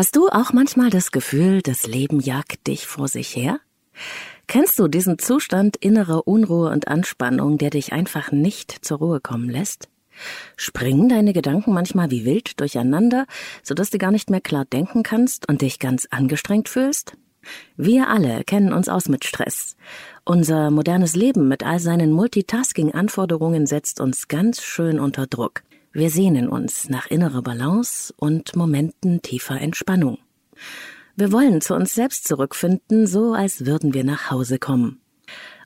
[0.00, 3.60] Hast du auch manchmal das Gefühl, das Leben jagt dich vor sich her?
[4.46, 9.50] Kennst du diesen Zustand innerer Unruhe und Anspannung, der dich einfach nicht zur Ruhe kommen
[9.50, 9.90] lässt?
[10.56, 13.26] Springen deine Gedanken manchmal wie wild durcheinander,
[13.62, 17.18] sodass du gar nicht mehr klar denken kannst und dich ganz angestrengt fühlst?
[17.76, 19.76] Wir alle kennen uns aus mit Stress.
[20.24, 25.62] Unser modernes Leben mit all seinen Multitasking-Anforderungen setzt uns ganz schön unter Druck.
[25.92, 30.18] Wir sehnen uns nach innerer Balance und Momenten tiefer Entspannung.
[31.16, 35.00] Wir wollen zu uns selbst zurückfinden, so als würden wir nach Hause kommen.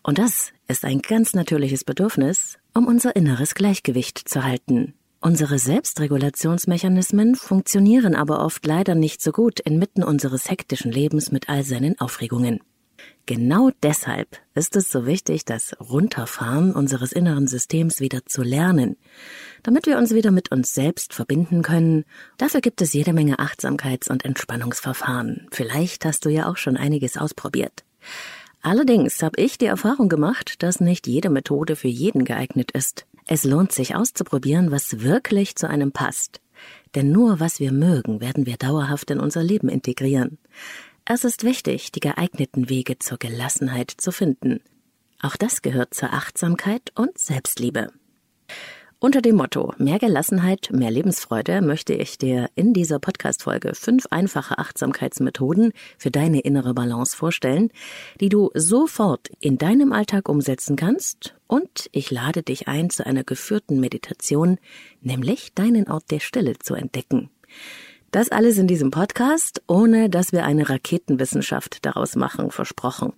[0.02, 4.94] Und das ist ein ganz natürliches Bedürfnis, um unser inneres Gleichgewicht zu halten.
[5.20, 11.64] Unsere Selbstregulationsmechanismen funktionieren aber oft leider nicht so gut inmitten unseres hektischen Lebens mit all
[11.64, 12.60] seinen Aufregungen.
[13.26, 18.96] Genau deshalb ist es so wichtig, das Runterfahren unseres inneren Systems wieder zu lernen,
[19.64, 22.04] damit wir uns wieder mit uns selbst verbinden können.
[22.38, 25.48] Dafür gibt es jede Menge Achtsamkeits- und Entspannungsverfahren.
[25.50, 27.82] Vielleicht hast du ja auch schon einiges ausprobiert.
[28.62, 33.06] Allerdings habe ich die Erfahrung gemacht, dass nicht jede Methode für jeden geeignet ist.
[33.26, 36.40] Es lohnt sich auszuprobieren, was wirklich zu einem passt.
[36.94, 40.38] Denn nur was wir mögen, werden wir dauerhaft in unser Leben integrieren.
[41.06, 44.60] Es ist wichtig, die geeigneten Wege zur Gelassenheit zu finden.
[45.20, 47.88] Auch das gehört zur Achtsamkeit und Selbstliebe.
[49.04, 54.56] Unter dem Motto Mehr Gelassenheit, mehr Lebensfreude möchte ich dir in dieser Podcast-Folge fünf einfache
[54.56, 57.68] Achtsamkeitsmethoden für deine innere Balance vorstellen,
[58.22, 63.24] die du sofort in deinem Alltag umsetzen kannst und ich lade dich ein zu einer
[63.24, 64.56] geführten Meditation,
[65.02, 67.28] nämlich deinen Ort der Stille zu entdecken.
[68.10, 73.12] Das alles in diesem Podcast, ohne dass wir eine Raketenwissenschaft daraus machen, versprochen.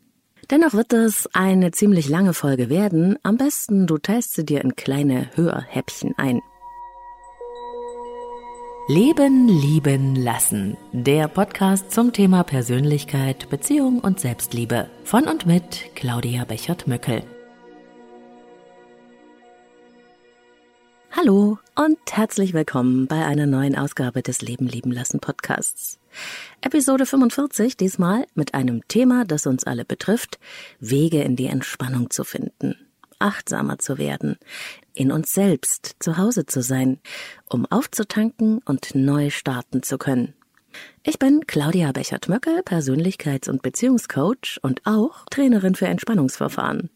[0.51, 3.19] Dennoch wird es eine ziemlich lange Folge werden.
[3.25, 6.41] Am besten du teilst sie dir in kleine Hörhäppchen ein.
[8.87, 10.77] Leben, lieben, lassen.
[10.93, 14.89] Der Podcast zum Thema Persönlichkeit, Beziehung und Selbstliebe.
[15.03, 17.25] Von und mit Claudia Bechert-Möckel.
[21.11, 25.99] Hallo und herzlich willkommen bei einer neuen Ausgabe des Leben lieben lassen Podcasts.
[26.61, 30.39] Episode 45 diesmal mit einem Thema, das uns alle betrifft,
[30.81, 32.77] Wege in die Entspannung zu finden,
[33.19, 34.37] achtsamer zu werden,
[34.95, 36.99] in uns selbst zu Hause zu sein,
[37.49, 40.35] um aufzutanken und neu starten zu können.
[41.03, 46.91] Ich bin Claudia Bechert-Möckel, Persönlichkeits- und Beziehungscoach und auch Trainerin für Entspannungsverfahren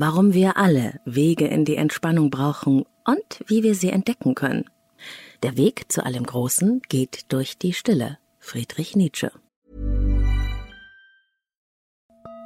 [0.00, 4.64] warum wir alle Wege in die Entspannung brauchen und wie wir sie entdecken können.
[5.44, 8.18] Der Weg zu allem Großen geht durch die Stille.
[8.40, 9.30] Friedrich Nietzsche.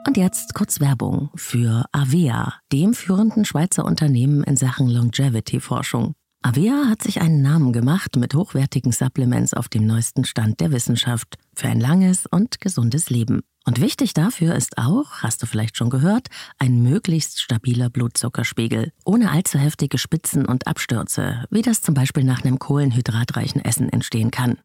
[0.07, 6.13] Und jetzt kurz Werbung für Avea, dem führenden Schweizer Unternehmen in Sachen Longevity-Forschung.
[6.43, 11.37] Avea hat sich einen Namen gemacht mit hochwertigen Supplements auf dem neuesten Stand der Wissenschaft
[11.55, 13.41] für ein langes und gesundes Leben.
[13.65, 16.29] Und wichtig dafür ist auch, hast du vielleicht schon gehört,
[16.59, 22.45] ein möglichst stabiler Blutzuckerspiegel, ohne allzu heftige Spitzen und Abstürze, wie das zum Beispiel nach
[22.45, 24.59] einem kohlenhydratreichen Essen entstehen kann.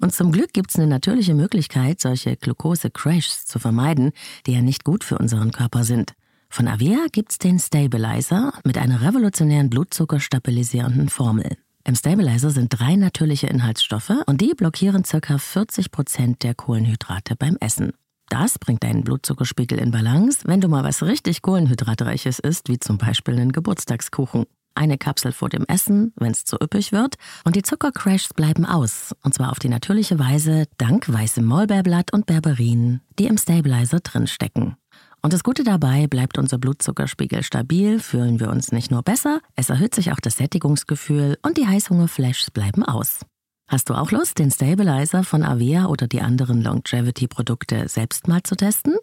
[0.00, 4.12] Und zum Glück gibt es eine natürliche Möglichkeit, solche Glucose-Crashs zu vermeiden,
[4.46, 6.14] die ja nicht gut für unseren Körper sind.
[6.48, 11.56] Von Avea gibt's den Stabilizer mit einer revolutionären blutzuckerstabilisierenden Formel.
[11.84, 15.38] Im Stabilizer sind drei natürliche Inhaltsstoffe und die blockieren ca.
[15.38, 17.92] 40 Prozent der Kohlenhydrate beim Essen.
[18.28, 22.98] Das bringt deinen Blutzuckerspiegel in Balance, wenn du mal was richtig Kohlenhydratreiches isst, wie zum
[22.98, 24.44] Beispiel einen Geburtstagskuchen.
[24.74, 29.14] Eine Kapsel vor dem Essen, wenn es zu üppig wird, und die Zuckercrashs bleiben aus,
[29.24, 34.76] und zwar auf die natürliche Weise dank weißem Maulbeerblatt und Berberin, die im Stabilizer drinstecken.
[35.20, 39.68] Und das Gute dabei, bleibt unser Blutzuckerspiegel stabil, fühlen wir uns nicht nur besser, es
[39.70, 43.20] erhöht sich auch das Sättigungsgefühl und die Heißhungerflashs bleiben aus.
[43.68, 48.56] Hast du auch Lust, den Stabilizer von Avea oder die anderen Longevity-Produkte selbst mal zu
[48.56, 48.96] testen?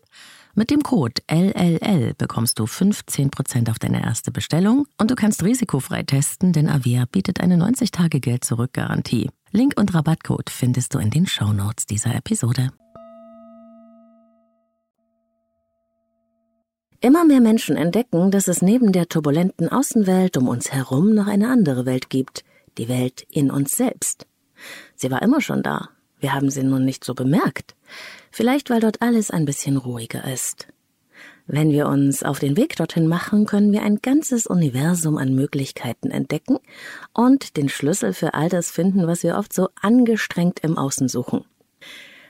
[0.55, 6.01] Mit dem Code LLL bekommst du 15% auf deine erste Bestellung und du kannst risikofrei
[6.01, 9.29] testen, denn Avea bietet eine 90-Tage-Geld-Zurück-Garantie.
[9.51, 12.72] Link und Rabattcode findest du in den Shownotes dieser Episode.
[17.01, 21.51] Immer mehr Menschen entdecken, dass es neben der turbulenten Außenwelt um uns herum noch eine
[21.51, 22.43] andere Welt gibt,
[22.79, 24.25] die Welt in uns selbst.
[24.95, 25.89] Sie war immer schon da,
[26.19, 27.75] wir haben sie nun nicht so bemerkt,
[28.31, 30.67] vielleicht weil dort alles ein bisschen ruhiger ist.
[31.47, 36.09] Wenn wir uns auf den Weg dorthin machen, können wir ein ganzes Universum an Möglichkeiten
[36.09, 36.57] entdecken
[37.13, 41.45] und den Schlüssel für all das finden, was wir oft so angestrengt im Außen suchen.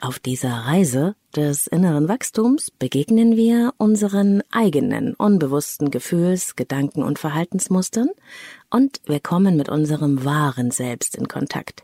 [0.01, 8.09] Auf dieser Reise des inneren Wachstums begegnen wir unseren eigenen unbewussten Gefühls-, Gedanken- und Verhaltensmustern
[8.69, 11.83] und wir kommen mit unserem wahren Selbst in Kontakt.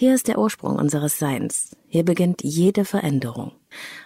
[0.00, 1.76] Hier ist der Ursprung unseres Seins.
[1.88, 3.50] Hier beginnt jede Veränderung.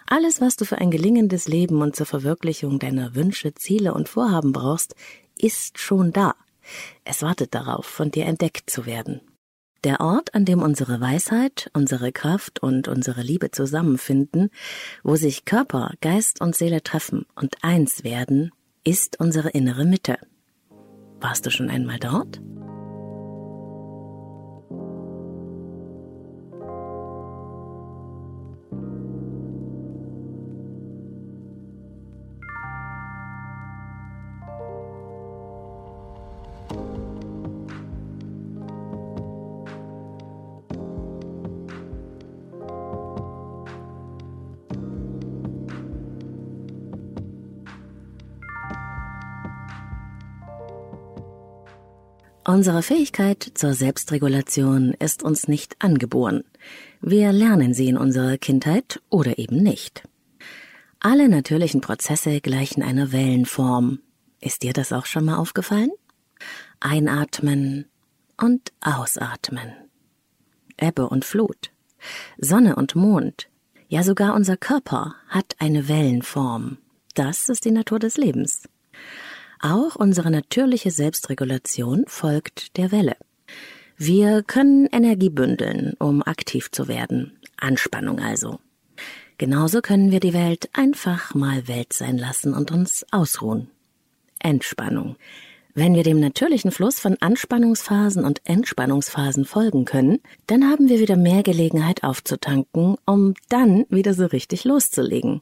[0.06, 4.52] Alles, was du für ein gelingendes Leben und zur Verwirklichung deiner Wünsche, Ziele und Vorhaben
[4.52, 4.94] brauchst,
[5.36, 6.34] ist schon da.
[7.04, 9.20] Es wartet darauf, von dir entdeckt zu werden.
[9.84, 14.48] Der Ort, an dem unsere Weisheit, unsere Kraft und unsere Liebe zusammenfinden,
[15.02, 18.50] wo sich Körper, Geist und Seele treffen und eins werden,
[18.82, 20.16] ist unsere innere Mitte.
[21.20, 22.40] Warst du schon einmal dort?
[52.44, 56.42] Unsere Fähigkeit zur Selbstregulation ist uns nicht angeboren.
[57.00, 60.02] Wir lernen sie in unserer Kindheit oder eben nicht.
[60.98, 64.00] Alle natürlichen Prozesse gleichen einer Wellenform.
[64.40, 65.92] Ist dir das auch schon mal aufgefallen?
[66.80, 67.86] Einatmen
[68.36, 69.72] und ausatmen.
[70.76, 71.70] Ebbe und Flut.
[72.38, 73.48] Sonne und Mond.
[73.86, 76.78] Ja, sogar unser Körper hat eine Wellenform.
[77.14, 78.62] Das ist die Natur des Lebens.
[79.62, 83.16] Auch unsere natürliche Selbstregulation folgt der Welle.
[83.96, 87.38] Wir können Energie bündeln, um aktiv zu werden.
[87.56, 88.58] Anspannung also.
[89.38, 93.70] Genauso können wir die Welt einfach mal Welt sein lassen und uns ausruhen.
[94.40, 95.14] Entspannung.
[95.74, 100.18] Wenn wir dem natürlichen Fluss von Anspannungsphasen und Entspannungsphasen folgen können,
[100.48, 105.40] dann haben wir wieder mehr Gelegenheit aufzutanken, um dann wieder so richtig loszulegen.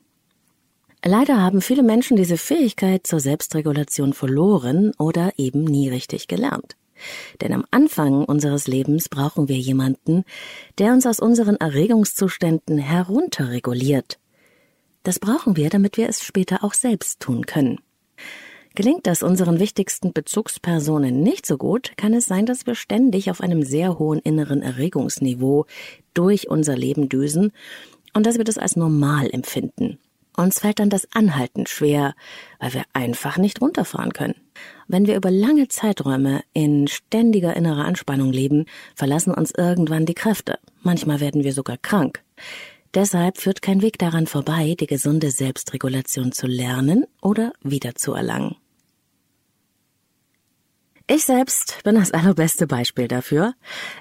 [1.04, 6.76] Leider haben viele Menschen diese Fähigkeit zur Selbstregulation verloren oder eben nie richtig gelernt.
[7.40, 10.24] Denn am Anfang unseres Lebens brauchen wir jemanden,
[10.78, 14.18] der uns aus unseren Erregungszuständen herunterreguliert.
[15.02, 17.80] Das brauchen wir, damit wir es später auch selbst tun können.
[18.74, 23.40] Gelingt das unseren wichtigsten Bezugspersonen nicht so gut, kann es sein, dass wir ständig auf
[23.40, 25.64] einem sehr hohen inneren Erregungsniveau
[26.12, 27.52] durch unser Leben düsen
[28.12, 29.98] und dass wir das als normal empfinden.
[30.36, 32.14] Uns fällt dann das Anhalten schwer,
[32.58, 34.36] weil wir einfach nicht runterfahren können.
[34.88, 40.58] Wenn wir über lange Zeiträume in ständiger innerer Anspannung leben, verlassen uns irgendwann die Kräfte.
[40.82, 42.22] Manchmal werden wir sogar krank.
[42.94, 48.56] Deshalb führt kein Weg daran vorbei, die gesunde Selbstregulation zu lernen oder wiederzuerlangen.
[51.06, 53.54] Ich selbst bin das allerbeste Beispiel dafür.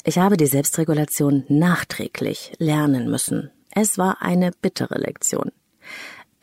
[0.03, 3.49] Ich habe die Selbstregulation nachträglich lernen müssen.
[3.71, 5.51] Es war eine bittere Lektion.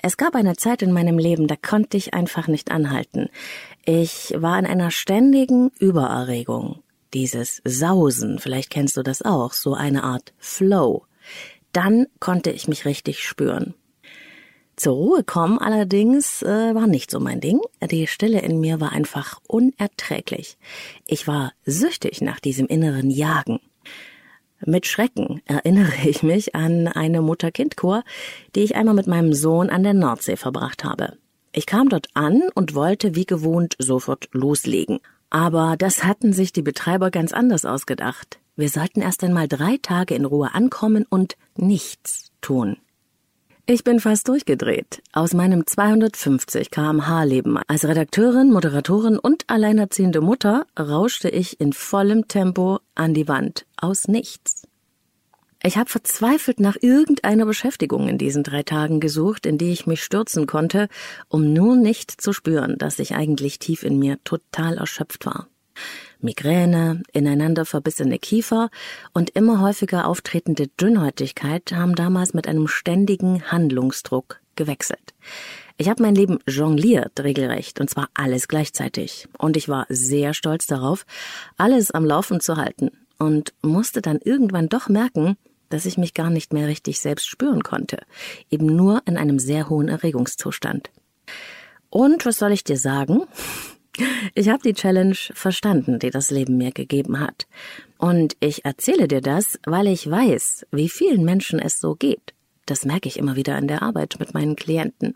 [0.03, 3.29] Es gab eine Zeit in meinem Leben, da konnte ich einfach nicht anhalten.
[3.85, 6.83] Ich war in einer ständigen Übererregung.
[7.15, 11.05] Dieses Sausen, vielleicht kennst du das auch, so eine Art Flow.
[11.73, 13.75] Dann konnte ich mich richtig spüren.
[14.77, 17.61] Zur Ruhe kommen allerdings äh, war nicht so mein Ding.
[17.91, 20.59] Die Stille in mir war einfach unerträglich.
[21.07, 23.61] Ich war süchtig nach diesem inneren Jagen.
[24.69, 28.03] Mit Schrecken erinnere ich mich an eine Mutter-Kind-Kur,
[28.57, 31.13] die ich einmal mit meinem Sohn an der Nordsee verbracht habe.
[31.53, 34.99] Ich kam dort an und wollte wie gewohnt sofort loslegen.
[35.31, 38.41] Aber das hatten sich die Betreiber ganz anders ausgedacht.
[38.57, 42.77] Wir sollten erst einmal drei Tage in Ruhe ankommen und nichts tun.
[43.69, 45.03] Ich bin fast durchgedreht.
[45.13, 52.29] Aus meinem 250 kmh Leben als Redakteurin, Moderatorin und alleinerziehende Mutter rauschte ich in vollem
[52.29, 53.67] Tempo an die Wand.
[53.77, 54.56] Aus nichts.
[55.67, 60.05] Ich habe verzweifelt nach irgendeiner Beschäftigung in diesen drei Tagen gesucht, in die ich mich
[60.05, 60.87] stürzen konnte,
[61.27, 65.49] um nur nicht zu spüren, dass ich eigentlich tief in mir total erschöpft war.
[66.21, 68.71] Migräne, ineinander verbissene Kiefer
[69.13, 75.15] und immer häufiger auftretende Dünnhäutigkeit haben damals mit einem ständigen Handlungsdruck gewechselt.
[75.79, 79.27] Ich habe mein Leben jongliert, regelrecht, und zwar alles gleichzeitig.
[79.37, 81.07] Und ich war sehr stolz darauf,
[81.57, 85.37] alles am Laufen zu halten und musste dann irgendwann doch merken,
[85.69, 87.99] dass ich mich gar nicht mehr richtig selbst spüren konnte,
[88.51, 90.91] eben nur in einem sehr hohen Erregungszustand.
[91.91, 93.23] Und was soll ich dir sagen?
[94.35, 97.47] Ich habe die Challenge verstanden, die das Leben mir gegeben hat.
[97.97, 102.35] Und ich erzähle dir das, weil ich weiß, wie vielen Menschen es so geht.
[102.67, 105.15] Das merke ich immer wieder in der Arbeit mit meinen Klienten.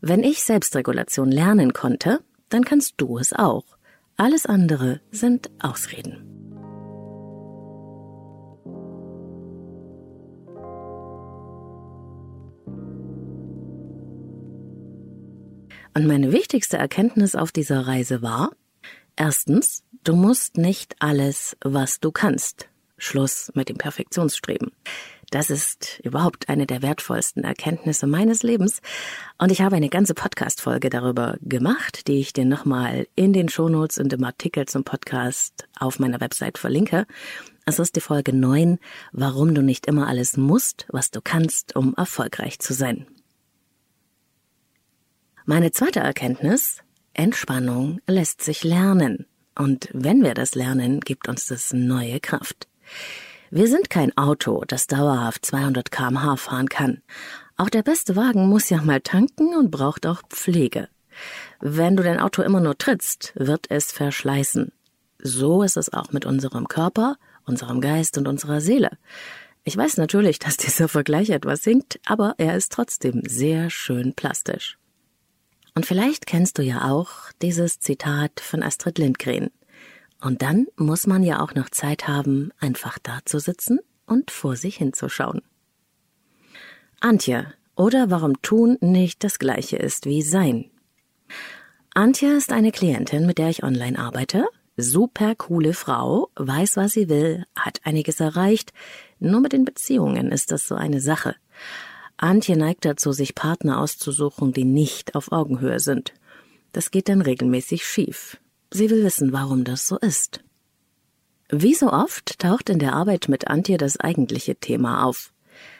[0.00, 3.64] Wenn ich Selbstregulation lernen konnte, dann kannst du es auch.
[4.16, 6.31] Alles andere sind Ausreden.
[15.94, 18.52] Und meine wichtigste Erkenntnis auf dieser Reise war,
[19.16, 22.68] erstens, du musst nicht alles, was du kannst.
[22.96, 24.70] Schluss mit dem Perfektionsstreben.
[25.30, 28.80] Das ist überhaupt eine der wertvollsten Erkenntnisse meines Lebens.
[29.38, 33.98] Und ich habe eine ganze Podcast-Folge darüber gemacht, die ich dir nochmal in den Shownotes
[33.98, 37.06] und im Artikel zum Podcast auf meiner Website verlinke.
[37.64, 38.78] Es ist die Folge 9,
[39.12, 43.06] warum du nicht immer alles musst, was du kannst, um erfolgreich zu sein.
[45.44, 46.78] Meine zweite Erkenntnis,
[47.14, 49.26] Entspannung lässt sich lernen.
[49.56, 52.68] Und wenn wir das lernen, gibt uns das neue Kraft.
[53.50, 57.02] Wir sind kein Auto, das dauerhaft 200 kmh fahren kann.
[57.56, 60.88] Auch der beste Wagen muss ja mal tanken und braucht auch Pflege.
[61.60, 64.70] Wenn du dein Auto immer nur trittst, wird es verschleißen.
[65.18, 68.96] So ist es auch mit unserem Körper, unserem Geist und unserer Seele.
[69.64, 74.78] Ich weiß natürlich, dass dieser Vergleich etwas hinkt, aber er ist trotzdem sehr schön plastisch.
[75.74, 77.10] Und vielleicht kennst du ja auch
[77.40, 79.50] dieses Zitat von Astrid Lindgren.
[80.20, 84.56] Und dann muss man ja auch noch Zeit haben, einfach da zu sitzen und vor
[84.56, 85.42] sich hinzuschauen.
[87.00, 90.70] Antje, oder warum tun nicht das gleiche ist wie sein.
[91.94, 94.46] Antje ist eine Klientin, mit der ich online arbeite.
[94.76, 98.72] Super coole Frau, weiß, was sie will, hat einiges erreicht.
[99.18, 101.34] Nur mit den Beziehungen ist das so eine Sache.
[102.16, 106.12] Antje neigt dazu, sich Partner auszusuchen, die nicht auf Augenhöhe sind.
[106.72, 108.38] Das geht dann regelmäßig schief.
[108.70, 110.42] Sie will wissen, warum das so ist.
[111.50, 115.32] Wie so oft taucht in der Arbeit mit Antje das eigentliche Thema auf.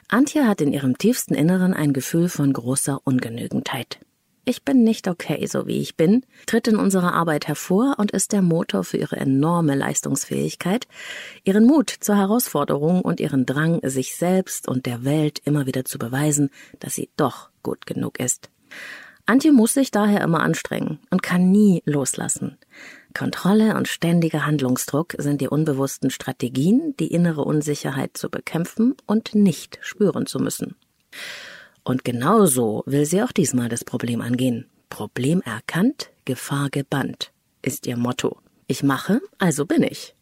[0.07, 3.99] Antje hat in ihrem tiefsten Inneren ein Gefühl von großer Ungenügendheit.
[4.45, 8.33] Ich bin nicht okay, so wie ich bin, tritt in unserer Arbeit hervor und ist
[8.33, 10.85] der Motor für ihre enorme Leistungsfähigkeit,
[11.45, 15.97] ihren Mut zur Herausforderung und ihren Drang, sich selbst und der Welt immer wieder zu
[15.97, 18.49] beweisen, dass sie doch gut genug ist.
[19.25, 22.57] Antje muss sich daher immer anstrengen und kann nie loslassen.
[23.13, 29.79] Kontrolle und ständiger Handlungsdruck sind die unbewussten Strategien, die innere Unsicherheit zu bekämpfen und nicht
[29.81, 30.75] spüren zu müssen.
[31.83, 34.67] Und genauso will sie auch diesmal das Problem angehen.
[34.89, 38.37] Problem erkannt, Gefahr gebannt, ist ihr Motto.
[38.67, 40.15] Ich mache, also bin ich.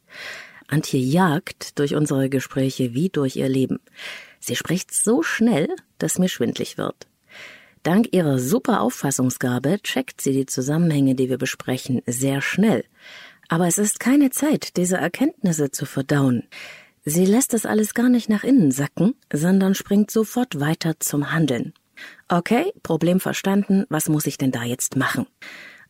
[0.68, 3.80] Antje jagt durch unsere Gespräche wie durch ihr Leben.
[4.40, 7.08] Sie spricht so schnell, dass mir schwindlig wird.
[7.84, 12.86] Dank ihrer super Auffassungsgabe checkt sie die Zusammenhänge, die wir besprechen, sehr schnell.
[13.50, 16.44] Aber es ist keine Zeit, diese Erkenntnisse zu verdauen.
[17.04, 21.74] Sie lässt das alles gar nicht nach innen sacken, sondern springt sofort weiter zum Handeln.
[22.28, 25.26] Okay, Problem verstanden, was muss ich denn da jetzt machen?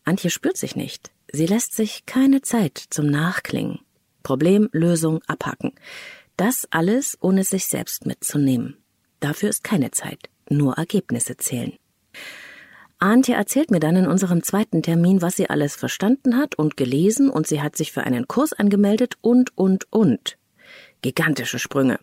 [0.04, 1.12] Antje spürt sich nicht.
[1.32, 3.80] Sie lässt sich keine Zeit zum Nachklingen.
[4.24, 5.74] Problem, Lösung, abhaken.
[6.38, 8.78] Das alles, ohne sich selbst mitzunehmen.
[9.20, 11.74] Dafür ist keine Zeit, nur Ergebnisse zählen.
[13.00, 17.30] Antje erzählt mir dann in unserem zweiten Termin, was sie alles verstanden hat und gelesen
[17.30, 20.38] und sie hat sich für einen Kurs angemeldet und, und, und.
[21.02, 22.00] Gigantische Sprünge.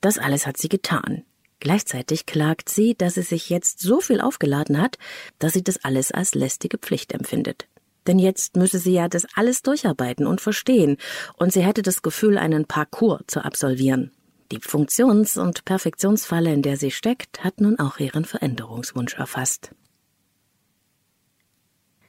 [0.00, 1.24] Das alles hat sie getan.
[1.60, 4.98] Gleichzeitig klagt sie, dass sie sich jetzt so viel aufgeladen hat,
[5.38, 7.66] dass sie das alles als lästige Pflicht empfindet.
[8.06, 10.96] Denn jetzt müsse sie ja das alles durcharbeiten und verstehen,
[11.34, 14.12] und sie hätte das Gefühl, einen Parcours zu absolvieren.
[14.52, 19.70] Die Funktions- und Perfektionsfalle, in der sie steckt, hat nun auch ihren Veränderungswunsch erfasst.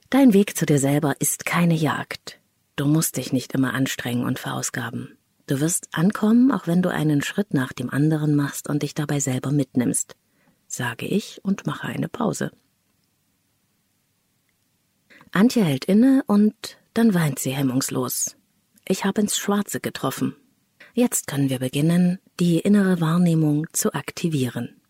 [0.10, 2.40] Dein Weg zu dir selber ist keine Jagd.
[2.76, 5.17] Du musst dich nicht immer anstrengen und verausgaben.
[5.48, 9.22] Du wirst ankommen, auch wenn du einen Schritt nach dem anderen machst und dich dabei
[9.22, 10.18] selber mitnimmst,
[10.68, 12.52] sage ich und mache eine Pause.
[15.32, 18.36] Antje hält inne und dann weint sie hemmungslos.
[18.86, 20.36] Ich habe ins Schwarze getroffen.
[20.94, 24.82] Jetzt können wir beginnen, die innere Wahrnehmung zu aktivieren.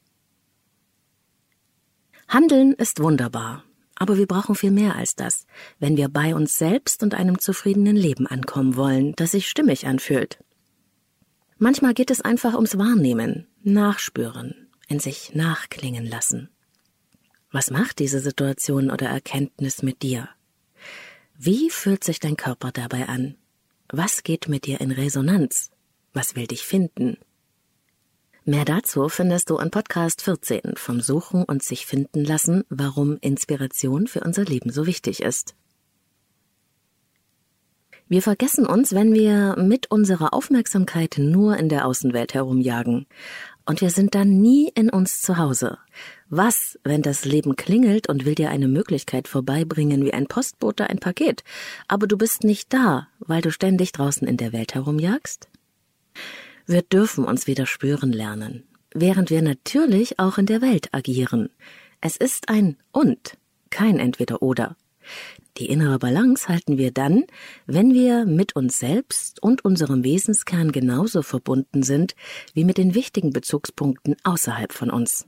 [2.28, 3.64] Handeln ist wunderbar,
[3.96, 5.46] aber wir brauchen viel mehr als das,
[5.80, 10.40] wenn wir bei uns selbst und einem zufriedenen Leben ankommen wollen, das sich stimmig anfühlt.
[11.60, 16.50] Manchmal geht es einfach ums Wahrnehmen, Nachspüren, in sich nachklingen lassen.
[17.52, 20.30] Was macht diese Situation oder Erkenntnis mit dir?
[21.36, 23.36] Wie fühlt sich dein Körper dabei an?
[23.90, 25.72] Was geht mit dir in Resonanz?
[26.14, 27.18] Was will dich finden?
[28.44, 34.08] Mehr dazu findest du in Podcast 14 vom Suchen und sich finden lassen, warum Inspiration
[34.08, 35.56] für unser Leben so wichtig ist.
[38.10, 43.06] Wir vergessen uns, wenn wir mit unserer Aufmerksamkeit nur in der Außenwelt herumjagen.
[43.66, 45.78] Und wir sind dann nie in uns zu Hause.
[46.30, 51.00] Was, wenn das Leben klingelt und will dir eine Möglichkeit vorbeibringen wie ein Postbote ein
[51.00, 51.44] Paket,
[51.90, 55.50] aber du bist nicht da, weil du ständig draußen in der Welt herumjagst?
[56.66, 61.50] Wir dürfen uns wieder spüren lernen, während wir natürlich auch in der Welt agieren.
[62.00, 63.38] Es ist ein und,
[63.70, 64.78] kein entweder oder.
[65.58, 67.26] Die innere Balance halten wir dann,
[67.66, 72.16] wenn wir mit uns selbst und unserem Wesenskern genauso verbunden sind
[72.54, 75.26] wie mit den wichtigen Bezugspunkten außerhalb von uns.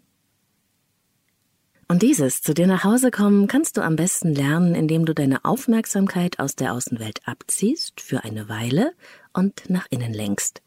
[1.91, 5.43] Und dieses zu dir nach Hause kommen kannst du am besten lernen, indem du deine
[5.43, 8.93] Aufmerksamkeit aus der Außenwelt abziehst für eine Weile
[9.33, 10.62] und nach innen lenkst.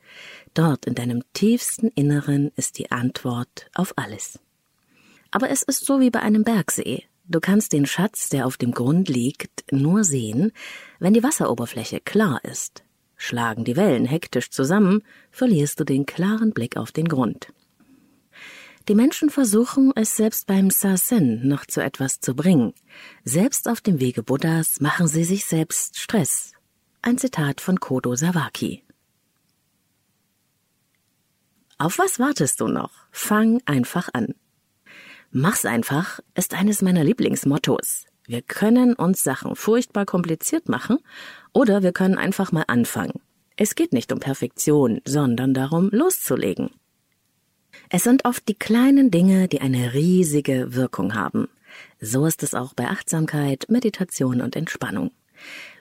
[0.53, 4.41] Dort in deinem tiefsten Inneren ist die Antwort auf alles.
[5.31, 7.05] Aber es ist so wie bei einem Bergsee.
[7.25, 10.53] Du kannst den Schatz, der auf dem Grund liegt, nur sehen,
[10.99, 12.85] wenn die Wasseroberfläche klar ist.
[13.17, 17.53] Schlagen die Wellen hektisch zusammen, verlierst du den klaren Blick auf den Grund.
[18.89, 22.75] Die Menschen versuchen, es selbst beim Sazen noch zu etwas zu bringen.
[23.23, 26.53] Selbst auf dem Wege Buddhas machen sie sich selbst Stress.
[27.01, 28.83] Ein Zitat von Kodo Sawaki.
[31.79, 32.93] Auf was wartest du noch?
[33.13, 34.35] Fang einfach an.
[35.35, 38.05] Mach's einfach ist eines meiner Lieblingsmottos.
[38.27, 40.99] Wir können uns Sachen furchtbar kompliziert machen
[41.55, 43.15] oder wir können einfach mal anfangen.
[43.57, 46.69] Es geht nicht um Perfektion, sondern darum, loszulegen.
[47.89, 51.49] Es sind oft die kleinen Dinge, die eine riesige Wirkung haben.
[51.99, 55.13] So ist es auch bei Achtsamkeit, Meditation und Entspannung.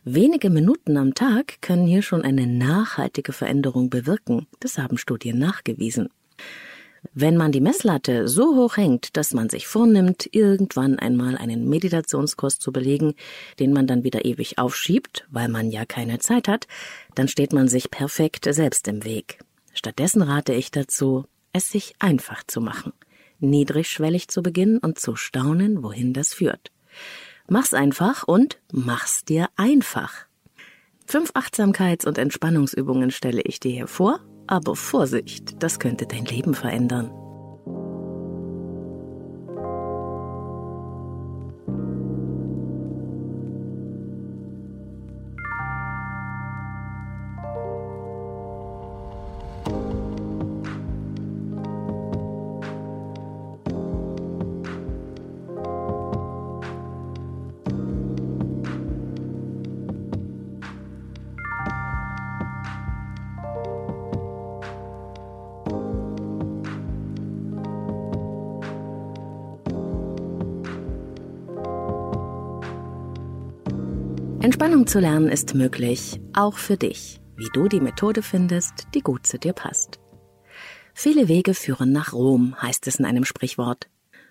[0.06, 4.48] Wenige Minuten am Tag können hier schon eine nachhaltige Veränderung bewirken.
[4.62, 6.08] Das haben Studien nachgewiesen.
[7.14, 12.60] Wenn man die Messlatte so hoch hängt, dass man sich vornimmt, irgendwann einmal einen Meditationskurs
[12.60, 13.16] zu belegen,
[13.60, 16.68] den man dann wieder ewig aufschiebt, weil man ja keine Zeit hat,
[17.16, 19.40] dann steht man sich perfekt selbst im Weg.
[19.74, 22.94] Stattdessen rate ich dazu, es sich einfach zu machen,
[23.40, 26.72] niedrigschwellig zu beginnen und zu staunen, wohin das führt.
[27.48, 30.28] Mach's einfach und mach's dir einfach.
[31.08, 36.54] Fünf Achtsamkeits- und Entspannungsübungen stelle ich dir hier vor, aber Vorsicht, das könnte dein Leben
[36.54, 37.10] verändern.
[74.42, 79.28] Entspannung zu lernen ist möglich, auch für dich, wie du die Methode findest, die gut
[79.28, 80.00] zu dir passt.
[80.96, 83.88] Viele Wege führen nach Rom, heißt es in einem Sprichwort.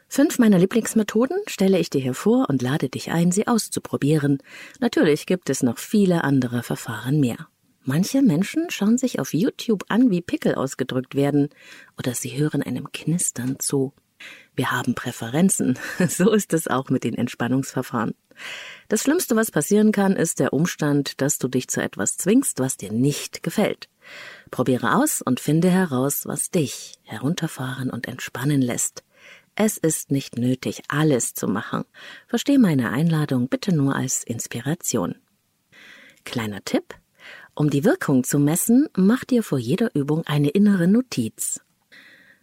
[0.08, 4.38] Fünf meiner Lieblingsmethoden stelle ich dir hier vor und lade dich ein, sie auszuprobieren.
[4.80, 7.46] Natürlich gibt es noch viele andere Verfahren mehr.
[7.84, 11.50] Manche Menschen schauen sich auf YouTube an, wie Pickel ausgedrückt werden,
[11.96, 13.92] oder sie hören einem Knistern zu.
[14.56, 15.78] Wir haben Präferenzen.
[16.08, 18.14] So ist es auch mit den Entspannungsverfahren.
[18.88, 22.76] Das Schlimmste, was passieren kann, ist der Umstand, dass du dich zu etwas zwingst, was
[22.76, 23.88] dir nicht gefällt.
[24.50, 29.04] Probiere aus und finde heraus, was dich herunterfahren und entspannen lässt.
[29.54, 31.84] Es ist nicht nötig, alles zu machen.
[32.26, 35.16] Versteh meine Einladung bitte nur als Inspiration.
[36.24, 36.94] Kleiner Tipp.
[37.54, 41.60] Um die Wirkung zu messen, mach dir vor jeder Übung eine innere Notiz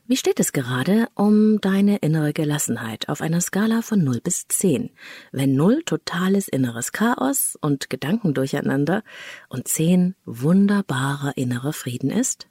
[0.07, 4.89] wie steht es gerade um deine innere Gelassenheit auf einer Skala von 0 bis 10?
[5.33, 9.03] Wenn 0 totales inneres Chaos und Gedanken durcheinander
[9.49, 12.47] und 10 wunderbarer innerer Frieden ist?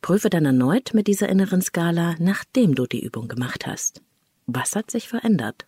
[0.00, 4.00] Prüfe dann erneut mit dieser inneren Skala, nachdem du die Übung gemacht hast.
[4.46, 5.66] Was hat sich verändert?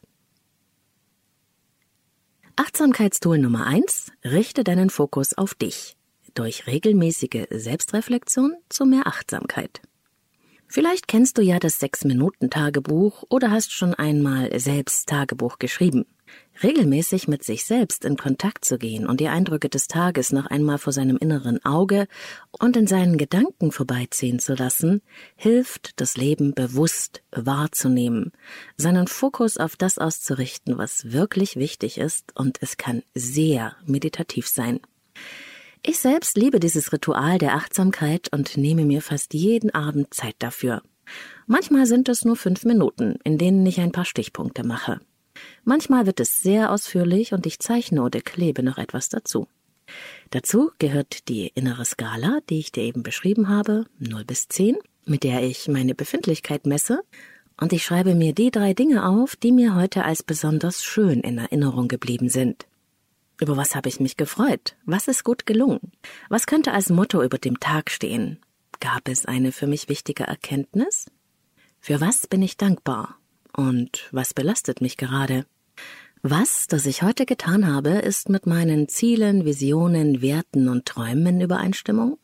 [2.54, 4.12] Achtsamkeitstool Nummer 1.
[4.24, 5.96] Richte deinen Fokus auf dich.
[6.34, 9.82] Durch regelmäßige Selbstreflexion zu mehr Achtsamkeit.
[10.72, 16.06] Vielleicht kennst du ja das Sechs-Minuten-Tagebuch oder hast schon einmal selbst Tagebuch geschrieben.
[16.62, 20.78] Regelmäßig mit sich selbst in Kontakt zu gehen und die Eindrücke des Tages noch einmal
[20.78, 22.08] vor seinem inneren Auge
[22.52, 25.02] und in seinen Gedanken vorbeiziehen zu lassen,
[25.36, 28.32] hilft, das Leben bewusst wahrzunehmen,
[28.78, 34.80] seinen Fokus auf das auszurichten, was wirklich wichtig ist, und es kann sehr meditativ sein.
[35.84, 40.80] Ich selbst liebe dieses Ritual der Achtsamkeit und nehme mir fast jeden Abend Zeit dafür.
[41.46, 45.00] Manchmal sind es nur fünf Minuten, in denen ich ein paar Stichpunkte mache.
[45.64, 49.48] Manchmal wird es sehr ausführlich und ich zeichne oder klebe noch etwas dazu.
[50.30, 55.24] Dazu gehört die innere Skala, die ich dir eben beschrieben habe, 0 bis 10, mit
[55.24, 57.02] der ich meine Befindlichkeit messe,
[57.60, 61.38] und ich schreibe mir die drei Dinge auf, die mir heute als besonders schön in
[61.38, 62.66] Erinnerung geblieben sind.
[63.42, 64.76] Über was habe ich mich gefreut?
[64.84, 65.90] Was ist gut gelungen?
[66.28, 68.38] Was könnte als Motto über dem Tag stehen?
[68.78, 71.06] Gab es eine für mich wichtige Erkenntnis?
[71.80, 73.16] Für was bin ich dankbar?
[73.52, 75.44] Und was belastet mich gerade?
[76.22, 81.40] Was, das ich heute getan habe, ist mit meinen Zielen, Visionen, Werten und Träumen in
[81.40, 82.20] Übereinstimmung?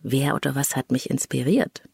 [0.00, 1.88] Wer oder was hat mich inspiriert?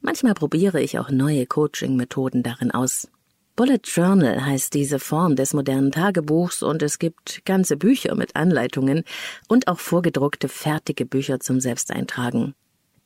[0.00, 3.08] Manchmal probiere ich auch neue Coaching-Methoden darin aus.
[3.56, 9.02] Bullet Journal heißt diese Form des modernen Tagebuchs und es gibt ganze Bücher mit Anleitungen
[9.48, 12.54] und auch vorgedruckte fertige Bücher zum Selbsteintragen.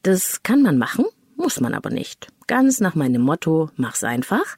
[0.02, 1.04] Das kann man machen,
[1.36, 2.26] muss man aber nicht.
[2.48, 4.56] Ganz nach meinem Motto, mach's einfach,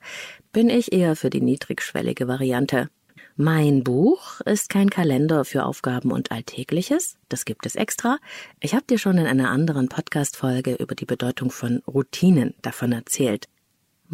[0.50, 2.88] bin ich eher für die niedrigschwellige Variante.
[3.36, 8.16] Mein Buch ist kein Kalender für Aufgaben und Alltägliches, das gibt es extra.
[8.60, 13.46] Ich habe dir schon in einer anderen Podcast-Folge über die Bedeutung von Routinen davon erzählt.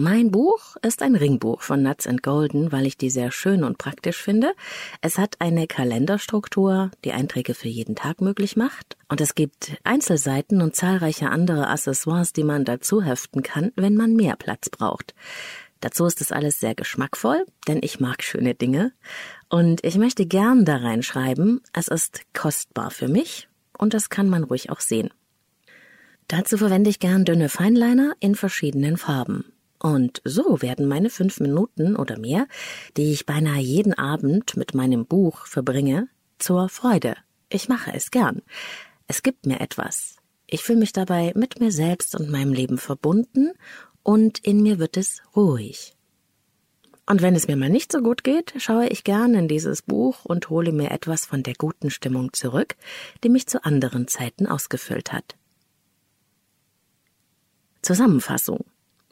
[0.00, 3.78] Mein Buch ist ein Ringbuch von Nuts and Golden, weil ich die sehr schön und
[3.78, 4.52] praktisch finde.
[5.00, 8.96] Es hat eine Kalenderstruktur, die Einträge für jeden Tag möglich macht.
[9.08, 14.14] Und es gibt Einzelseiten und zahlreiche andere Accessoires, die man dazu heften kann, wenn man
[14.14, 15.16] mehr Platz braucht.
[15.80, 18.92] Dazu ist es alles sehr geschmackvoll, denn ich mag schöne Dinge.
[19.48, 24.44] Und ich möchte gern da reinschreiben, es ist kostbar für mich und das kann man
[24.44, 25.11] ruhig auch sehen.
[26.28, 29.44] Dazu verwende ich gern dünne Feinliner in verschiedenen Farben.
[29.78, 32.48] Und so werden meine fünf Minuten oder mehr,
[32.96, 37.16] die ich beinahe jeden Abend mit meinem Buch verbringe, zur Freude.
[37.48, 38.42] Ich mache es gern.
[39.06, 40.16] Es gibt mir etwas.
[40.46, 43.52] Ich fühle mich dabei mit mir selbst und meinem Leben verbunden
[44.02, 45.94] und in mir wird es ruhig.
[47.06, 50.24] Und wenn es mir mal nicht so gut geht, schaue ich gern in dieses Buch
[50.24, 52.76] und hole mir etwas von der guten Stimmung zurück,
[53.24, 55.36] die mich zu anderen Zeiten ausgefüllt hat.
[57.80, 58.64] Zusammenfassung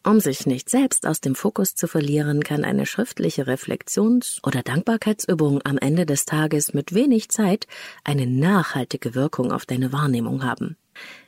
[0.06, 5.60] um sich nicht selbst aus dem Fokus zu verlieren, kann eine schriftliche Reflexions- oder Dankbarkeitsübung
[5.64, 7.66] am Ende des Tages mit wenig Zeit
[8.04, 10.76] eine nachhaltige Wirkung auf deine Wahrnehmung haben.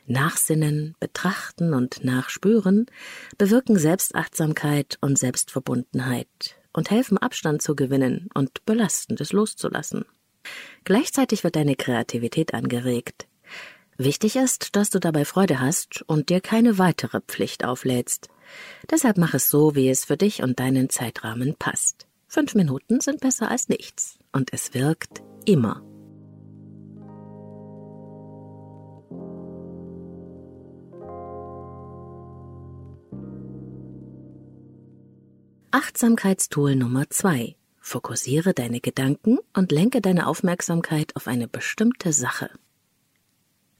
[0.07, 2.85] Nachsinnen, betrachten und nachspüren
[3.37, 10.05] bewirken Selbstachtsamkeit und Selbstverbundenheit und helfen Abstand zu gewinnen und Belastendes loszulassen.
[10.85, 13.27] Gleichzeitig wird deine Kreativität angeregt.
[13.97, 18.29] Wichtig ist, dass du dabei Freude hast und dir keine weitere Pflicht auflädst.
[18.89, 22.07] Deshalb mach es so, wie es für dich und deinen Zeitrahmen passt.
[22.27, 25.83] Fünf Minuten sind besser als nichts und es wirkt immer.
[35.71, 37.55] Achtsamkeitstool Nummer zwei.
[37.79, 42.49] Fokussiere deine Gedanken und lenke deine Aufmerksamkeit auf eine bestimmte Sache.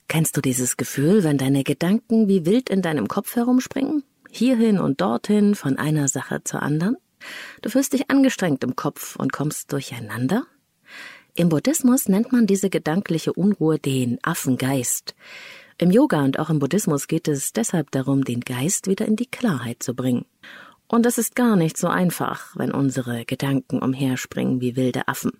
[0.07, 4.03] Kennst du dieses Gefühl, wenn deine Gedanken wie wild in deinem Kopf herumspringen?
[4.31, 6.97] Hierhin und dorthin, von einer Sache zur anderen?
[7.61, 10.45] Du fühlst dich angestrengt im Kopf und kommst durcheinander?
[11.35, 15.15] Im Buddhismus nennt man diese gedankliche Unruhe den Affengeist.
[15.77, 19.25] Im Yoga und auch im Buddhismus geht es deshalb darum, den Geist wieder in die
[19.25, 20.25] Klarheit zu bringen.
[20.87, 25.31] Und das ist gar nicht so einfach, wenn unsere Gedanken umherspringen wie wilde Affen.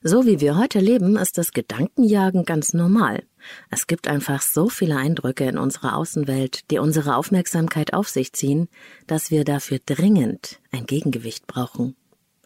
[0.00, 3.24] So wie wir heute leben, ist das Gedankenjagen ganz normal.
[3.70, 8.68] Es gibt einfach so viele Eindrücke in unserer Außenwelt, die unsere Aufmerksamkeit auf sich ziehen,
[9.06, 11.96] dass wir dafür dringend ein Gegengewicht brauchen.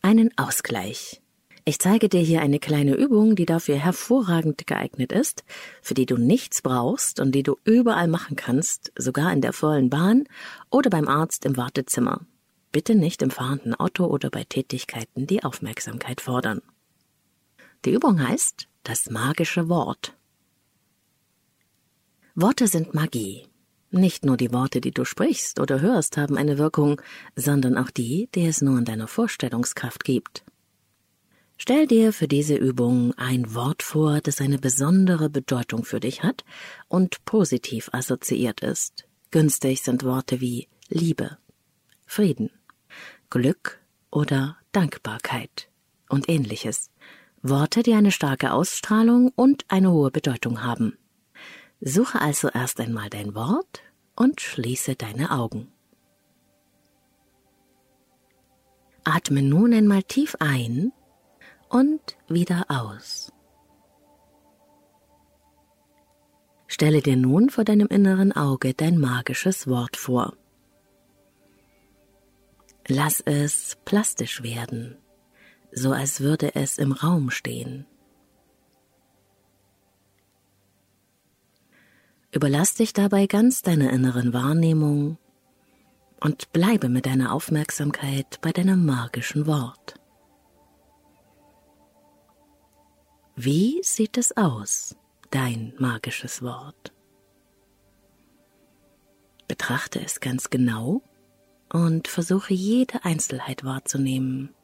[0.02, 1.22] Einen Ausgleich.
[1.64, 5.44] Ich zeige dir hier eine kleine Übung, die dafür hervorragend geeignet ist,
[5.80, 9.88] für die du nichts brauchst und die du überall machen kannst, sogar in der vollen
[9.88, 10.24] Bahn
[10.70, 12.22] oder beim Arzt im Wartezimmer.
[12.72, 16.62] Bitte nicht im fahrenden Auto oder bei Tätigkeiten, die Aufmerksamkeit fordern.
[17.84, 20.16] Die Übung heißt das magische Wort.
[22.34, 23.44] Worte sind Magie.
[23.90, 26.98] Nicht nur die Worte, die du sprichst oder hörst, haben eine Wirkung,
[27.36, 30.42] sondern auch die, die es nur in deiner Vorstellungskraft gibt.
[31.58, 36.42] Stell dir für diese Übung ein Wort vor, das eine besondere Bedeutung für dich hat
[36.88, 39.04] und positiv assoziiert ist.
[39.30, 41.36] Günstig sind Worte wie Liebe,
[42.06, 42.50] Frieden,
[43.28, 43.78] Glück
[44.10, 45.68] oder Dankbarkeit
[46.08, 46.90] und ähnliches.
[47.42, 50.96] Worte, die eine starke Ausstrahlung und eine hohe Bedeutung haben.
[51.84, 53.82] Suche also erst einmal dein Wort
[54.16, 55.72] und schließe deine Augen.
[59.04, 60.92] Atme nun einmal tief ein
[61.68, 63.32] und wieder aus.
[66.68, 70.34] Stelle dir nun vor deinem inneren Auge dein magisches Wort vor.
[72.86, 75.02] Lass es plastisch werden
[75.72, 77.86] so als würde es im Raum stehen.
[82.32, 85.18] Überlass dich dabei ganz deiner inneren Wahrnehmung
[86.18, 90.00] und bleibe mit deiner Aufmerksamkeit bei deinem magischen Wort.
[93.36, 94.96] Wie sieht es aus,
[95.30, 96.92] dein magisches Wort?
[99.46, 101.02] Betrachte es ganz genau
[101.70, 104.54] und versuche jede Einzelheit wahrzunehmen.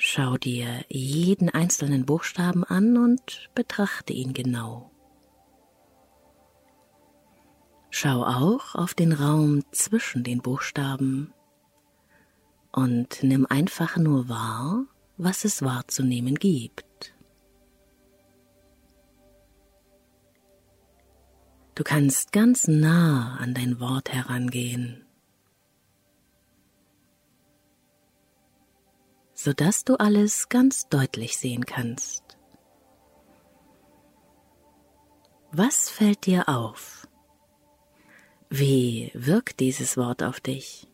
[0.00, 4.92] Schau dir jeden einzelnen Buchstaben an und betrachte ihn genau.
[7.90, 11.34] Schau auch auf den Raum zwischen den Buchstaben
[12.70, 14.84] und nimm einfach nur wahr,
[15.16, 17.12] was es wahrzunehmen gibt.
[21.74, 25.07] Du kannst ganz nah an dein Wort herangehen,
[29.38, 32.24] sodass du alles ganz deutlich sehen kannst.
[35.52, 37.06] Was fällt dir auf?
[38.50, 40.88] Wie wirkt dieses Wort auf dich?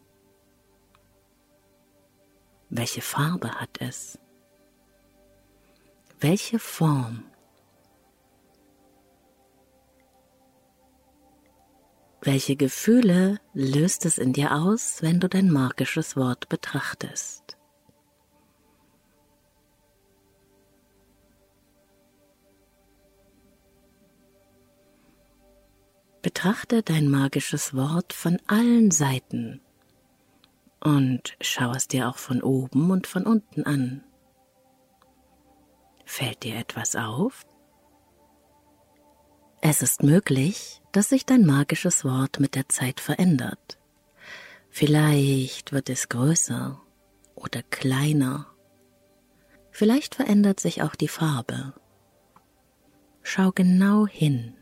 [2.68, 4.18] Welche Farbe hat es?
[6.20, 7.24] Welche Form?
[12.20, 17.43] Welche Gefühle löst es in dir aus, wenn du dein magisches Wort betrachtest?
[26.24, 29.60] Betrachte dein magisches Wort von allen Seiten
[30.80, 34.02] und schau es dir auch von oben und von unten an.
[36.06, 37.44] Fällt dir etwas auf?
[39.60, 43.78] Es ist möglich, dass sich dein magisches Wort mit der Zeit verändert.
[44.70, 46.80] Vielleicht wird es größer
[47.34, 48.46] oder kleiner.
[49.70, 51.74] Vielleicht verändert sich auch die Farbe.
[53.22, 54.54] Schau genau hin.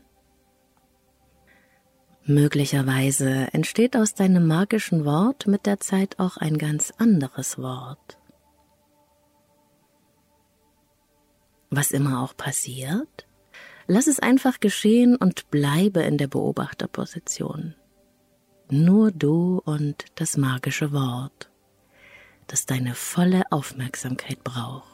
[2.25, 8.17] Möglicherweise entsteht aus deinem magischen Wort mit der Zeit auch ein ganz anderes Wort.
[11.69, 13.27] Was immer auch passiert,
[13.87, 17.75] lass es einfach geschehen und bleibe in der Beobachterposition.
[18.69, 21.51] Nur du und das magische Wort,
[22.47, 24.92] das deine volle Aufmerksamkeit braucht.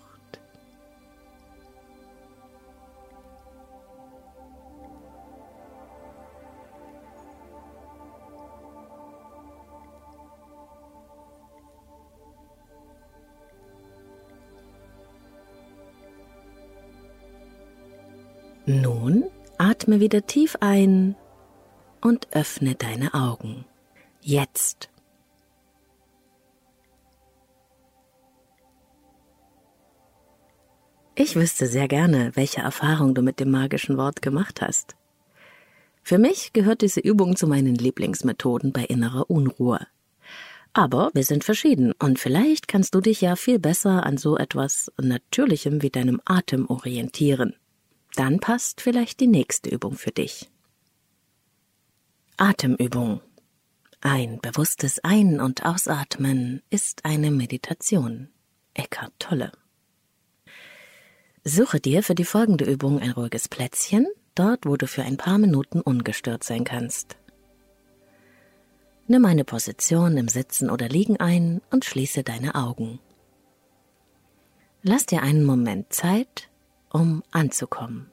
[18.70, 19.24] Nun
[19.58, 21.16] atme wieder tief ein
[22.02, 23.66] und öffne deine Augen.
[24.22, 24.92] Jetzt.
[31.16, 34.96] Ich wüsste sehr gerne, welche Erfahrung du mit dem magischen Wort gemacht hast.
[36.04, 39.80] Für mich gehört diese Übung zu meinen Lieblingsmethoden bei innerer Unruhe.
[40.74, 44.92] Aber wir sind verschieden und vielleicht kannst du dich ja viel besser an so etwas
[45.02, 47.56] Natürlichem wie deinem Atem orientieren.
[48.16, 50.50] Dann passt vielleicht die nächste Übung für dich.
[52.38, 53.22] Atemübung.
[54.02, 58.30] Ein bewusstes Ein- und Ausatmen ist eine Meditation.
[58.74, 59.52] Eckhart Tolle.
[61.44, 65.38] Suche dir für die folgende Übung ein ruhiges Plätzchen, dort wo du für ein paar
[65.38, 67.18] Minuten ungestört sein kannst.
[69.08, 73.00] Nimm eine Position im Sitzen oder Liegen ein und schließe deine Augen.
[74.82, 76.49] Lass dir einen Moment Zeit,
[76.92, 78.12] um anzukommen.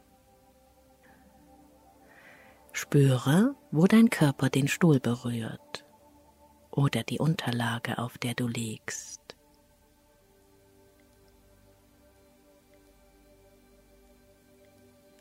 [2.73, 5.87] Spüre, wo dein Körper den Stuhl berührt
[6.71, 9.37] oder die Unterlage, auf der du liegst.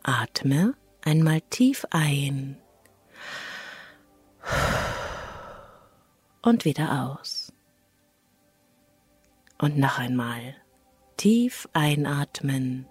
[0.03, 2.61] Atme einmal tief ein
[6.41, 7.51] und wieder aus.
[9.57, 10.55] Und noch einmal
[11.15, 12.87] tief einatmen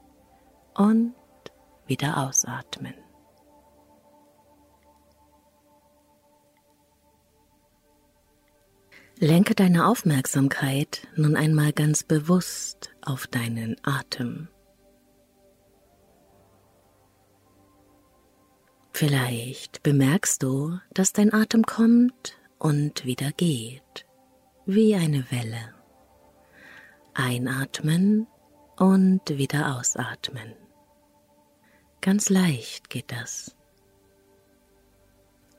[0.75, 1.15] und
[1.87, 2.95] wieder ausatmen.
[9.19, 14.49] Lenke deine Aufmerksamkeit nun einmal ganz bewusst auf deinen Atem.
[18.93, 24.07] Vielleicht bemerkst du, dass dein Atem kommt und wieder geht,
[24.67, 25.75] wie eine Welle.
[27.13, 28.27] Einatmen
[28.77, 30.64] und wieder ausatmen.
[32.05, 33.57] Ganz leicht geht das.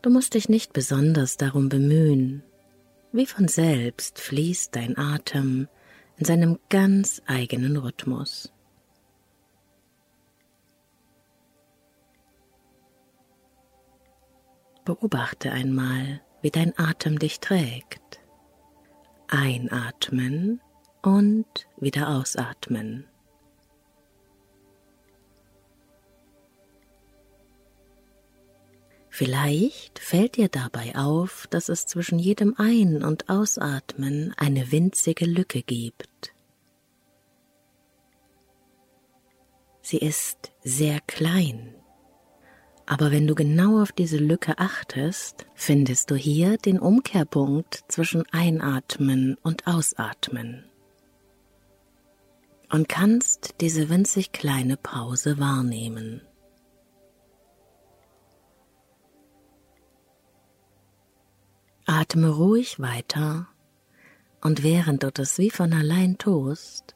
[0.03, 2.43] Du musst dich nicht besonders darum bemühen.
[3.11, 5.67] Wie von selbst fließt dein Atem
[6.17, 8.53] in seinem ganz eigenen Rhythmus.
[14.83, 18.21] Beobachte einmal, wie dein Atem dich trägt.
[19.29, 20.61] Einatmen
[21.01, 23.07] und wieder ausatmen.
[29.17, 35.61] Vielleicht fällt dir dabei auf, dass es zwischen jedem Ein- und Ausatmen eine winzige Lücke
[35.61, 36.33] gibt.
[39.81, 41.73] Sie ist sehr klein.
[42.85, 49.37] Aber wenn du genau auf diese Lücke achtest, findest du hier den Umkehrpunkt zwischen Einatmen
[49.43, 50.65] und Ausatmen
[52.69, 56.21] und kannst diese winzig kleine Pause wahrnehmen.
[61.87, 63.47] Atme ruhig weiter
[64.41, 66.95] und während du das wie von allein tust,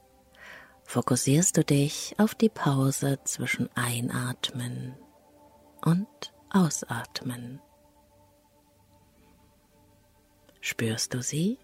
[0.83, 4.95] fokussierst du dich auf die Pause zwischen Einatmen
[5.85, 6.07] und
[6.49, 7.61] Ausatmen.
[10.59, 11.59] Spürst du sie?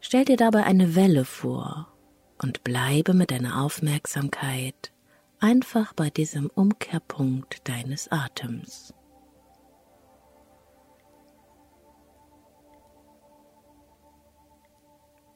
[0.00, 1.96] Stell dir dabei eine Welle vor
[2.42, 4.93] und bleibe mit deiner Aufmerksamkeit
[5.44, 8.94] einfach bei diesem Umkehrpunkt deines Atems.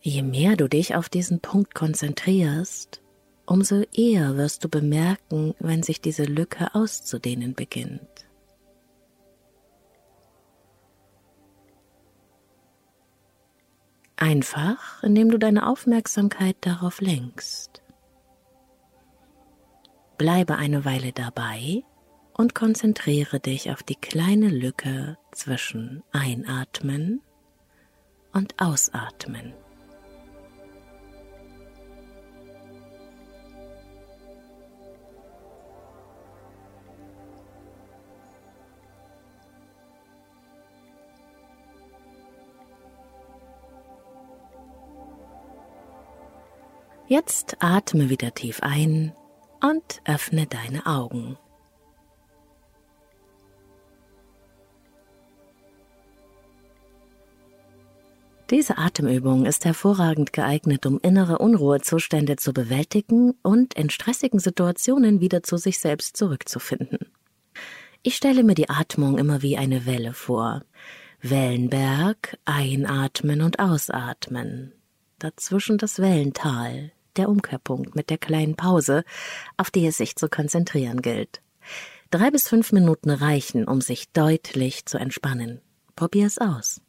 [0.01, 3.03] Je mehr du dich auf diesen Punkt konzentrierst,
[3.45, 8.27] umso eher wirst du bemerken, wenn sich diese Lücke auszudehnen beginnt.
[14.17, 17.83] Einfach, indem du deine Aufmerksamkeit darauf lenkst.
[20.19, 21.85] Bleibe eine Weile dabei
[22.37, 27.21] und konzentriere dich auf die kleine Lücke zwischen Einatmen
[28.33, 29.55] und Ausatmen.
[47.07, 49.15] Jetzt atme wieder tief ein
[49.61, 51.37] und öffne deine Augen.
[58.51, 65.43] Diese Atemübung ist hervorragend geeignet, um innere Unruhezustände zu bewältigen und in stressigen Situationen wieder
[65.43, 66.99] zu sich selbst zurückzufinden.
[68.03, 70.63] Ich stelle mir die Atmung immer wie eine Welle vor.
[71.21, 74.73] Wellenberg, einatmen und ausatmen.
[75.19, 79.05] Dazwischen das Wellental, der Umkehrpunkt mit der kleinen Pause,
[79.57, 81.43] auf die es sich zu konzentrieren gilt.
[82.11, 85.61] Drei bis fünf Minuten reichen, um sich deutlich zu entspannen.
[85.95, 86.81] Probier es aus.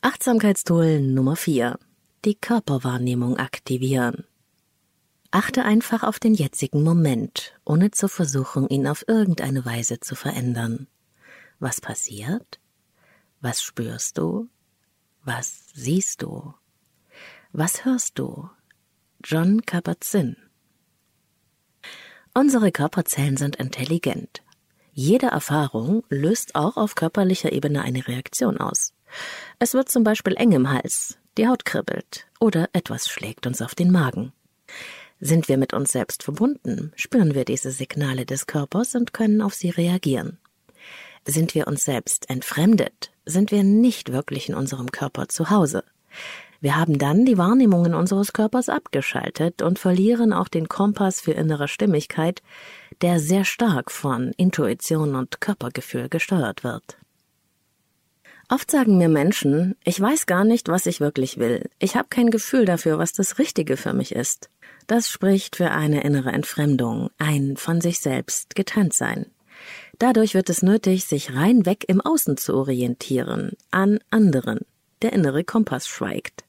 [0.00, 1.78] Achtsamkeitstool Nummer 4.
[2.24, 4.24] Die Körperwahrnehmung aktivieren.
[5.30, 10.88] Achte einfach auf den jetzigen Moment, ohne zur Versuchung, ihn auf irgendeine Weise zu verändern.
[11.58, 12.60] Was passiert?
[13.40, 14.48] Was spürst du?
[15.22, 16.54] Was siehst du?
[17.56, 18.50] Was hörst du?
[19.22, 20.36] John Kabat-Zinn.
[22.34, 24.42] Unsere Körperzellen sind intelligent.
[24.92, 28.92] Jede Erfahrung löst auch auf körperlicher Ebene eine Reaktion aus.
[29.60, 33.76] Es wird zum Beispiel eng im Hals, die Haut kribbelt oder etwas schlägt uns auf
[33.76, 34.32] den Magen.
[35.20, 39.54] Sind wir mit uns selbst verbunden, spüren wir diese Signale des Körpers und können auf
[39.54, 40.38] sie reagieren.
[41.24, 45.84] Sind wir uns selbst entfremdet, sind wir nicht wirklich in unserem Körper zu Hause.
[46.64, 51.68] Wir haben dann die Wahrnehmungen unseres Körpers abgeschaltet und verlieren auch den Kompass für innere
[51.68, 52.40] Stimmigkeit,
[53.02, 56.96] der sehr stark von Intuition und Körpergefühl gesteuert wird.
[58.48, 61.68] Oft sagen mir Menschen, ich weiß gar nicht, was ich wirklich will.
[61.80, 64.48] Ich habe kein Gefühl dafür, was das Richtige für mich ist.
[64.86, 69.26] Das spricht für eine innere Entfremdung, ein von sich selbst getrennt sein.
[69.98, 74.60] Dadurch wird es nötig, sich rein weg im Außen zu orientieren, an anderen.
[75.02, 76.44] Der innere Kompass schweigt.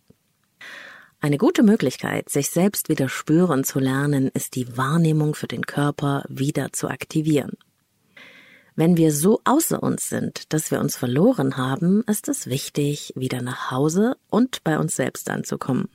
[1.25, 6.23] Eine gute Möglichkeit, sich selbst wieder spüren zu lernen, ist die Wahrnehmung für den Körper
[6.29, 7.53] wieder zu aktivieren.
[8.75, 13.41] Wenn wir so außer uns sind, dass wir uns verloren haben, ist es wichtig, wieder
[13.41, 15.89] nach Hause und bei uns selbst anzukommen.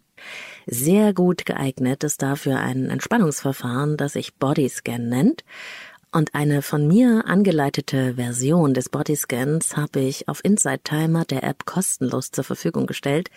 [0.66, 5.44] Sehr gut geeignet ist dafür ein Entspannungsverfahren, das sich Bodyscan nennt
[6.12, 11.66] und eine von mir angeleitete Version des Bodyscans habe ich auf Inside Timer der App
[11.66, 13.30] kostenlos zur Verfügung gestellt.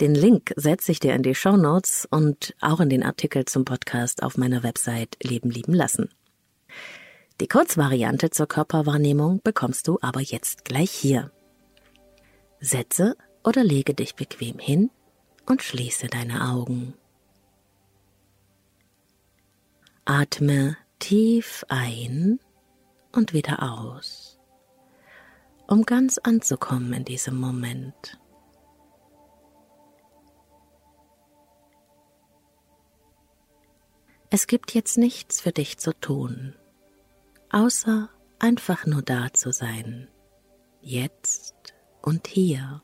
[0.00, 3.64] Den Link setze ich dir in die Show Notes und auch in den Artikel zum
[3.64, 6.08] Podcast auf meiner Website Leben lieben lassen.
[7.40, 11.30] Die Kurzvariante zur Körperwahrnehmung bekommst du aber jetzt gleich hier.
[12.60, 14.90] Setze oder lege dich bequem hin
[15.46, 16.94] und schließe deine Augen.
[20.04, 22.40] Atme tief ein
[23.12, 24.38] und wieder aus,
[25.66, 28.18] um ganz anzukommen in diesem Moment.
[34.30, 36.54] Es gibt jetzt nichts für dich zu tun,
[37.50, 40.08] außer einfach nur da zu sein,
[40.80, 42.82] jetzt und hier.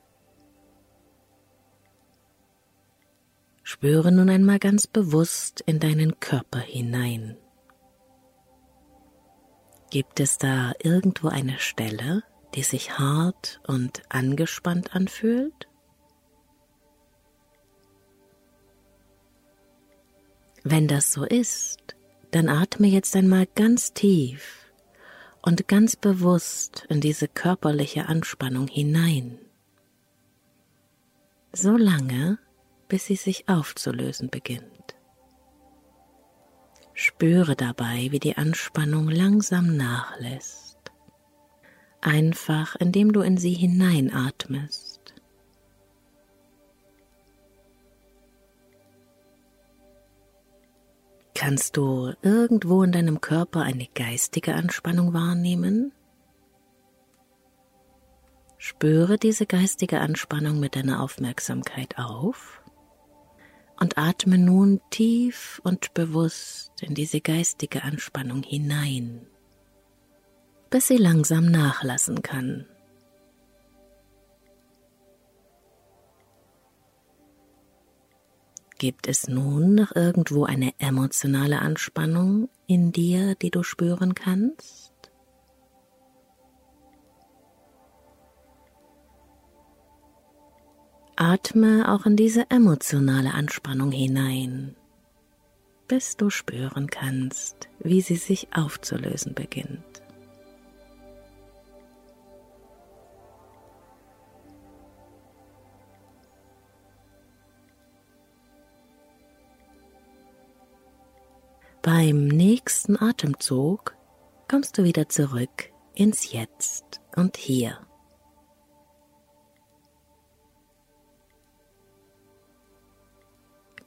[3.65, 7.37] Spüre nun einmal ganz bewusst in deinen Körper hinein.
[9.93, 12.25] Gibt es da irgendwo eine Stelle,
[12.55, 15.69] die sich hart und angespannt anfühlt?
[20.65, 21.95] Wenn das so ist,
[22.31, 24.73] dann atme jetzt einmal ganz tief
[25.43, 29.39] und ganz bewusst in diese körperliche Anspannung hinein.
[31.53, 32.39] So lange,
[32.89, 34.82] bis sie sich aufzulösen beginnt.
[37.05, 40.79] Spüre dabei, wie die Anspannung langsam nachlässt.
[42.01, 45.13] Einfach indem du in sie hineinatmest.
[51.35, 55.91] Kannst du irgendwo in deinem Körper eine geistige Anspannung wahrnehmen?
[58.59, 62.62] Spüre diese geistige Anspannung mit deiner Aufmerksamkeit auf
[63.79, 69.27] und atme nun tief und bewusst in diese geistige Anspannung hinein,
[70.71, 72.67] bis sie langsam nachlassen kann.
[78.83, 84.82] Gibt es nun noch irgendwo eine emotionale Anspannung in dir, die du spüren kannst?
[91.17, 94.75] Atme auch in diese emotionale Anspannung hinein,
[95.87, 100.03] bis du spüren kannst, wie sie sich aufzulösen beginnt.
[111.83, 113.97] Beim nächsten Atemzug
[114.49, 117.79] kommst du wieder zurück ins Jetzt und Hier.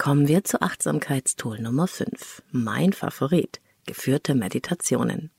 [0.06, 5.32] Kommen wir zu Achtsamkeitstool Nummer 5, mein Favorit, geführte Meditationen.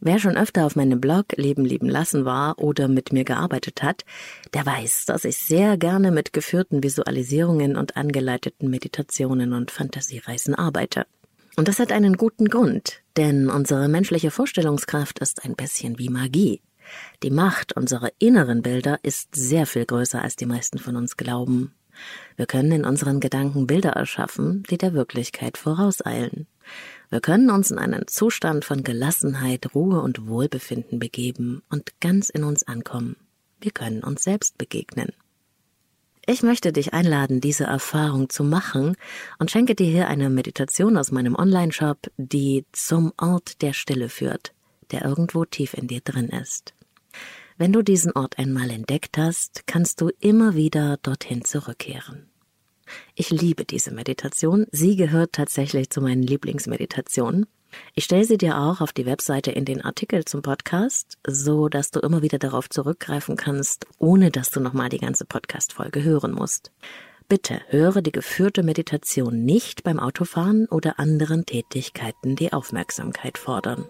[0.00, 4.06] Wer schon öfter auf meinem Blog Leben lieben lassen war oder mit mir gearbeitet hat,
[4.54, 11.06] der weiß, dass ich sehr gerne mit geführten Visualisierungen und angeleiteten Meditationen und Fantasiereisen arbeite.
[11.56, 16.62] Und das hat einen guten Grund, denn unsere menschliche Vorstellungskraft ist ein bisschen wie Magie.
[17.22, 21.74] Die Macht unserer inneren Bilder ist sehr viel größer, als die meisten von uns glauben.
[22.36, 26.46] Wir können in unseren Gedanken Bilder erschaffen, die der Wirklichkeit vorauseilen.
[27.10, 32.44] Wir können uns in einen Zustand von Gelassenheit, Ruhe und Wohlbefinden begeben und ganz in
[32.44, 33.16] uns ankommen.
[33.60, 35.12] Wir können uns selbst begegnen.
[36.26, 38.96] Ich möchte dich einladen, diese Erfahrung zu machen
[39.38, 44.52] und schenke dir hier eine Meditation aus meinem Online-Shop, die zum Ort der Stille führt,
[44.90, 46.74] der irgendwo tief in dir drin ist.
[47.60, 52.30] Wenn du diesen Ort einmal entdeckt hast, kannst du immer wieder dorthin zurückkehren.
[53.16, 54.66] Ich liebe diese Meditation.
[54.70, 57.46] Sie gehört tatsächlich zu meinen Lieblingsmeditationen.
[57.96, 61.90] Ich stelle sie dir auch auf die Webseite in den Artikel zum Podcast, so dass
[61.90, 66.70] du immer wieder darauf zurückgreifen kannst, ohne dass du nochmal die ganze Podcast-Folge hören musst.
[67.28, 73.84] Bitte höre die geführte Meditation nicht beim Autofahren oder anderen Tätigkeiten, die Aufmerksamkeit fordern.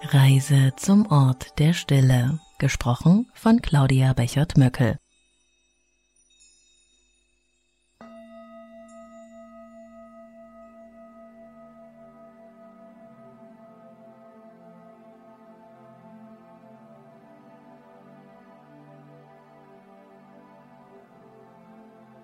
[0.00, 4.98] Reise zum Ort der Stille, gesprochen von Claudia Bechert-Möckel.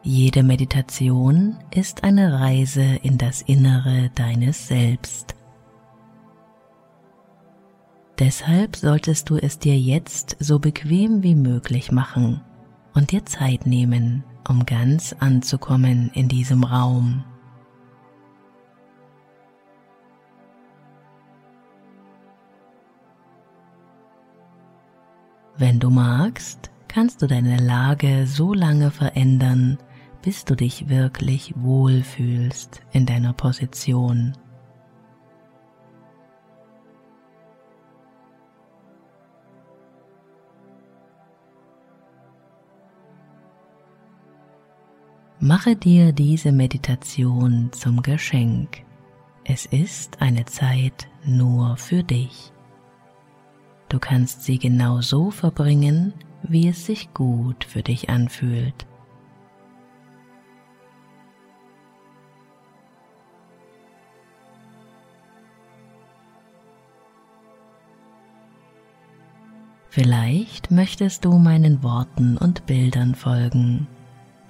[0.02, 5.34] Jede Meditation ist eine Reise in das Innere deines Selbst.
[8.18, 12.40] Deshalb solltest du es dir jetzt so bequem wie möglich machen
[12.94, 17.24] und dir Zeit nehmen, um ganz anzukommen in diesem Raum.
[25.56, 29.78] Wenn du magst, kannst du deine Lage so lange verändern,
[30.22, 34.36] bis du dich wirklich wohlfühlst in deiner Position.
[45.44, 48.82] Mache dir diese Meditation zum Geschenk.
[49.44, 52.50] Es ist eine Zeit nur für dich.
[53.90, 56.14] Du kannst sie genau so verbringen,
[56.44, 58.86] wie es sich gut für dich anfühlt.
[69.90, 73.86] Vielleicht möchtest du meinen Worten und Bildern folgen.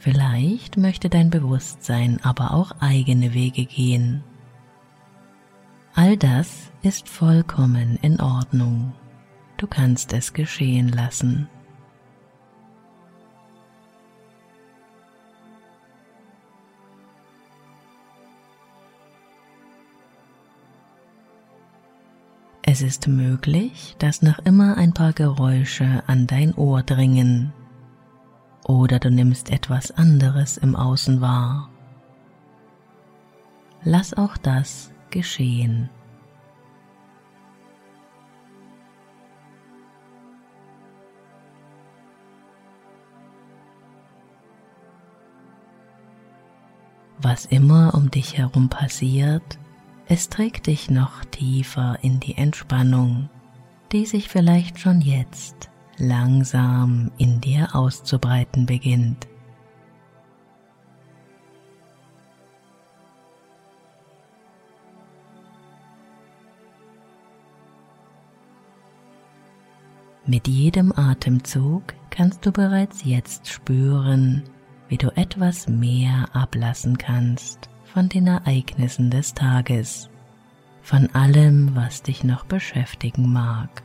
[0.04, 4.22] Vielleicht möchte dein Bewusstsein aber auch eigene Wege gehen.
[5.94, 8.92] All das ist vollkommen in Ordnung.
[9.56, 11.48] Du kannst es geschehen lassen.
[22.60, 27.54] Es ist möglich, dass noch immer ein paar Geräusche an dein Ohr dringen.
[28.64, 31.68] Oder du nimmst etwas anderes im Außen wahr.
[33.82, 35.90] Lass auch das geschehen.
[47.18, 49.58] Was immer um dich herum passiert,
[50.06, 53.28] es trägt dich noch tiefer in die Entspannung,
[53.92, 59.26] die sich vielleicht schon jetzt langsam in dir auszubreiten beginnt.
[70.26, 74.42] Mit jedem Atemzug kannst du bereits jetzt spüren,
[74.88, 80.10] wie du etwas mehr ablassen kannst von den Ereignissen des Tages,
[80.82, 83.83] von allem, was dich noch beschäftigen mag.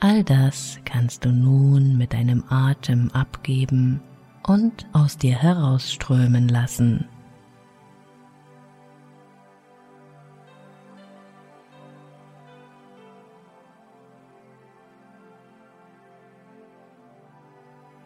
[0.00, 4.00] All das kannst du nun mit deinem Atem abgeben
[4.44, 7.08] und aus dir herausströmen lassen.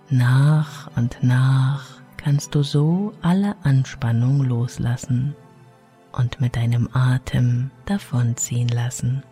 [0.09, 1.85] Nach und nach
[2.17, 5.35] kannst du so alle Anspannung loslassen
[6.13, 9.23] und mit deinem Atem davonziehen lassen.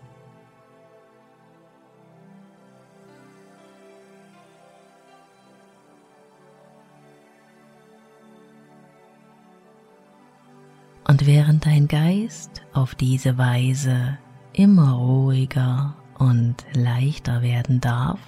[11.11, 14.17] Und während dein Geist auf diese Weise
[14.53, 18.21] immer ruhiger und leichter werden darf,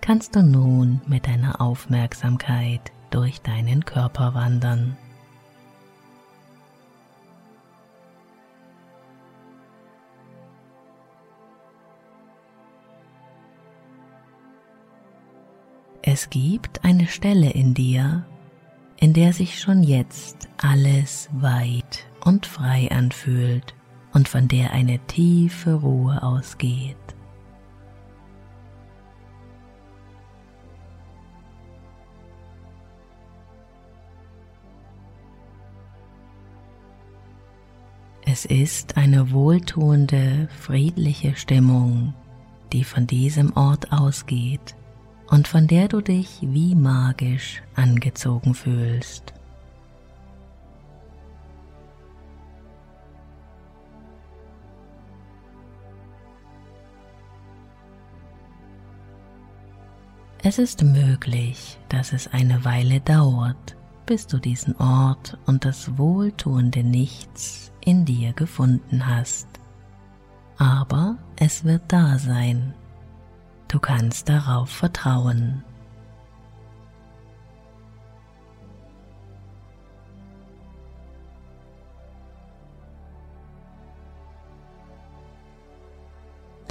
[0.00, 4.96] kannst du nun mit deiner Aufmerksamkeit durch deinen Körper wandern.
[16.02, 18.26] Es gibt eine Stelle in dir,
[18.96, 23.74] in der sich schon jetzt alles weit und frei anfühlt
[24.12, 26.96] und von der eine tiefe Ruhe ausgeht.
[38.26, 42.12] Es ist eine wohltuende, friedliche Stimmung,
[42.74, 44.76] die von diesem Ort ausgeht
[45.28, 49.37] und von der du dich wie magisch angezogen fühlst.
[60.48, 63.76] Es ist möglich, dass es eine Weile dauert,
[64.06, 69.46] bis du diesen Ort und das wohltuende Nichts in dir gefunden hast.
[70.56, 72.72] Aber es wird da sein.
[73.68, 75.64] Du kannst darauf vertrauen.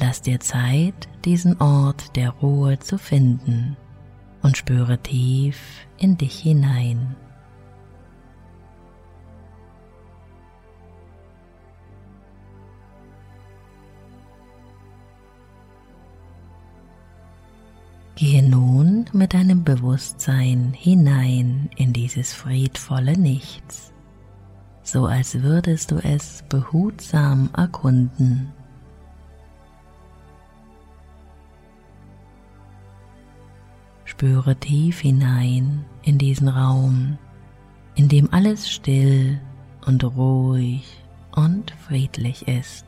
[0.08, 3.76] Lass dir Zeit, diesen Ort der Ruhe zu finden
[4.41, 7.18] und spüre tief in dich hinein.
[18.16, 23.91] Gehe nun mit deinem Bewusstsein hinein in dieses friedvolle Nichts,
[24.84, 28.53] so als würdest du es behutsam erkunden.
[34.18, 37.20] Spüre tief hinein in diesen Raum,
[37.93, 39.39] in dem alles still
[39.86, 41.03] und ruhig
[41.36, 42.88] und friedlich ist.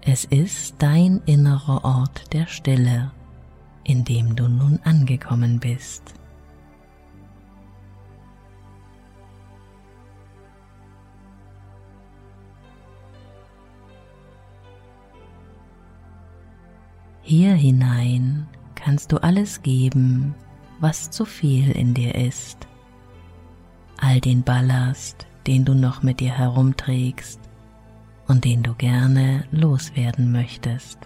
[0.00, 3.10] Es ist dein innerer Ort der Stille,
[3.82, 6.14] in dem du nun angekommen bist.
[17.36, 20.36] Hier hinein kannst du alles geben,
[20.78, 22.68] was zu viel in dir ist.
[24.00, 27.40] All den Ballast, den du noch mit dir herumträgst
[28.28, 31.00] und den du gerne loswerden möchtest.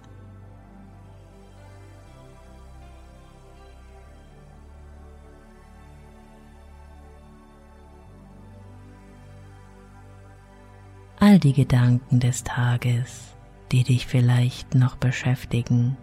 [11.21, 13.35] all die Gedanken des Tages,
[13.73, 15.97] die dich vielleicht noch beschäftigen,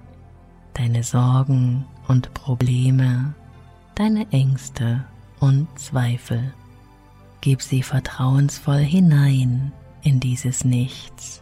[0.76, 3.34] deine Sorgen und Probleme,
[3.96, 5.04] deine Ängste
[5.40, 6.54] und Zweifel.
[7.42, 9.72] Gib sie vertrauensvoll hinein
[10.04, 11.42] in dieses Nichts.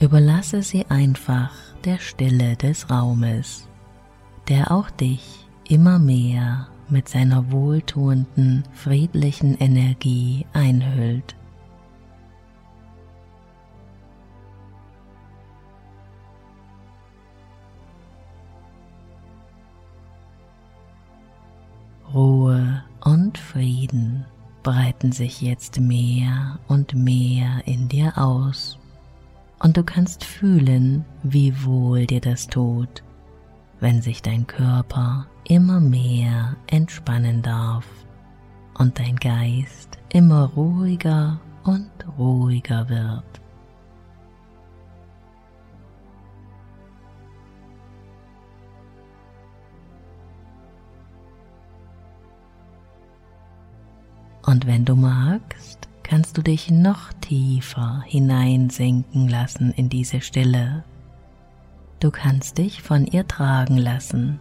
[0.00, 1.50] Überlasse sie einfach
[1.84, 3.68] der Stille des Raumes,
[4.48, 11.36] der auch dich immer mehr mit seiner wohltuenden, friedlichen Energie einhüllt.
[22.14, 24.24] Ruhe und Frieden
[24.62, 28.78] breiten sich jetzt mehr und mehr in dir aus
[29.58, 33.02] und du kannst fühlen, wie wohl dir das tut,
[33.80, 37.86] wenn sich dein Körper immer mehr entspannen darf
[38.78, 43.24] und dein Geist immer ruhiger und ruhiger wird.
[54.48, 60.84] Und wenn du magst, kannst du dich noch tiefer hineinsinken lassen in diese Stille.
[62.00, 64.38] Du kannst dich von ihr tragen lassen.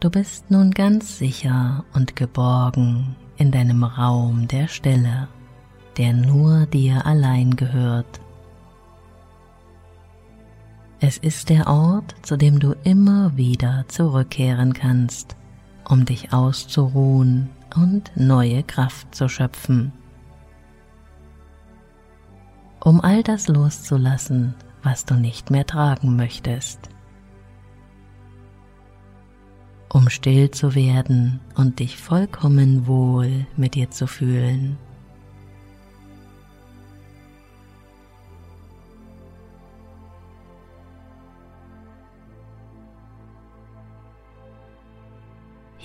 [0.00, 5.28] Du bist nun ganz sicher und geborgen in deinem Raum der Stille,
[5.98, 8.20] der nur dir allein gehört.
[11.00, 15.36] Es ist der Ort, zu dem du immer wieder zurückkehren kannst,
[15.88, 19.92] um dich auszuruhen und neue Kraft zu schöpfen.
[22.82, 26.88] Um all das loszulassen, was du nicht mehr tragen möchtest.
[29.88, 34.78] Um still zu werden und dich vollkommen wohl mit dir zu fühlen.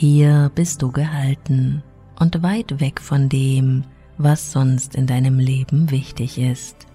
[0.02, 1.84] Hier bist du gehalten
[2.20, 3.84] und weit weg von dem,
[4.18, 6.88] was sonst in deinem Leben wichtig ist.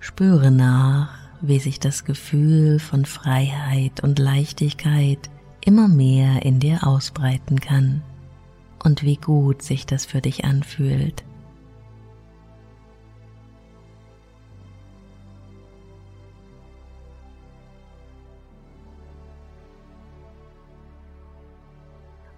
[0.00, 5.30] Spüre nach, wie sich das Gefühl von Freiheit und Leichtigkeit
[5.64, 8.02] immer mehr in dir ausbreiten kann
[8.84, 11.24] und wie gut sich das für dich anfühlt.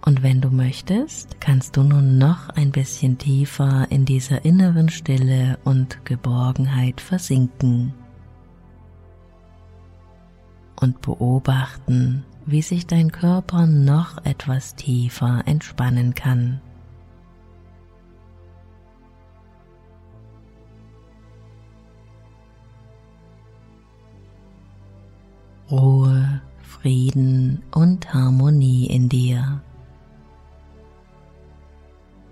[0.05, 5.57] Und wenn du möchtest, kannst du nun noch ein bisschen tiefer in dieser inneren Stille
[5.63, 7.91] und Geborgenheit versinken
[10.79, 16.61] und beobachten, wie sich dein Körper noch etwas tiefer entspannen kann.
[25.71, 29.63] Ruhe, Frieden und Harmonie in dir.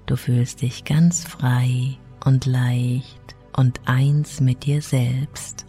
[0.05, 5.65] Du fühlst dich ganz frei und leicht und eins mit dir selbst.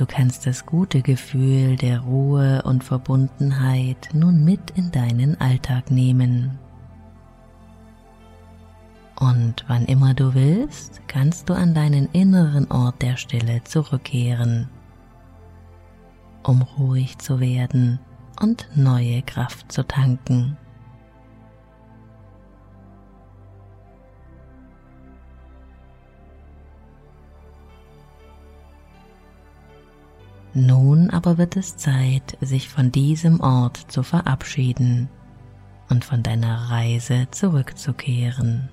[0.00, 6.58] Du kannst das gute Gefühl der Ruhe und Verbundenheit nun mit in deinen Alltag nehmen.
[9.16, 14.70] Und wann immer du willst, kannst du an deinen inneren Ort der Stille zurückkehren,
[16.44, 17.98] um ruhig zu werden
[18.40, 20.56] und neue Kraft zu tanken.
[30.52, 35.08] Nun aber wird es Zeit, sich von diesem Ort zu verabschieden
[35.88, 38.68] und von deiner Reise zurückzukehren.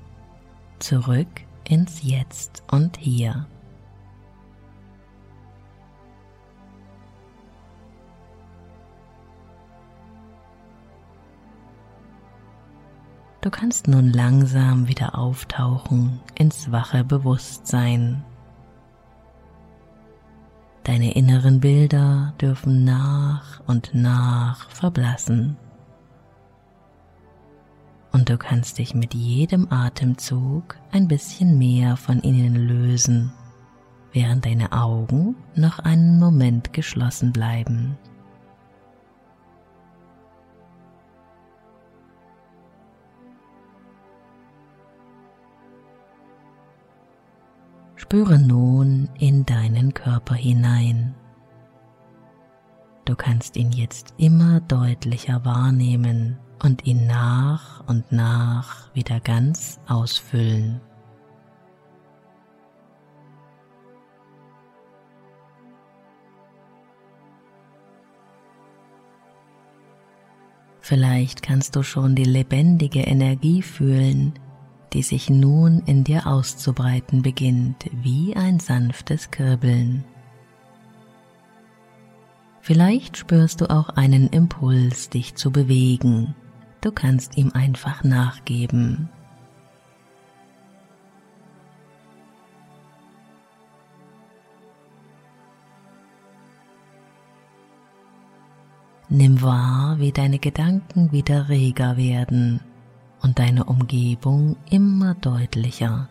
[0.80, 1.28] Zurück
[1.65, 3.45] ins Jetzt und Hier.
[13.41, 18.25] Du kannst nun langsam wieder auftauchen ins wache Bewusstsein
[20.88, 25.57] Deine inneren Bilder dürfen nach und nach verblassen.
[28.13, 33.33] Und du kannst dich mit jedem Atemzug ein bisschen mehr von ihnen lösen,
[34.13, 37.97] während deine Augen noch einen Moment geschlossen bleiben.
[48.08, 51.14] Spüre nun in deinen Körper hinein.
[53.03, 60.80] Du kannst ihn jetzt immer deutlicher wahrnehmen und ihn nach und nach wieder ganz ausfüllen.
[70.80, 74.39] Vielleicht kannst du schon die lebendige Energie fühlen,
[74.93, 80.05] die sich nun in dir auszubreiten beginnt wie ein sanftes Kribbeln.
[82.61, 86.35] Vielleicht spürst du auch einen Impuls, dich zu bewegen.
[86.81, 89.09] Du kannst ihm einfach nachgeben.
[99.09, 102.59] Nimm wahr, wie deine Gedanken wieder reger werden
[103.22, 106.09] und deine Umgebung immer deutlicher.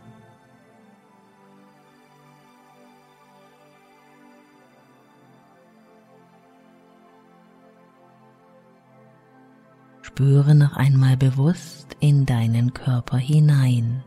[10.02, 14.02] Spüre noch einmal bewusst in deinen Körper hinein.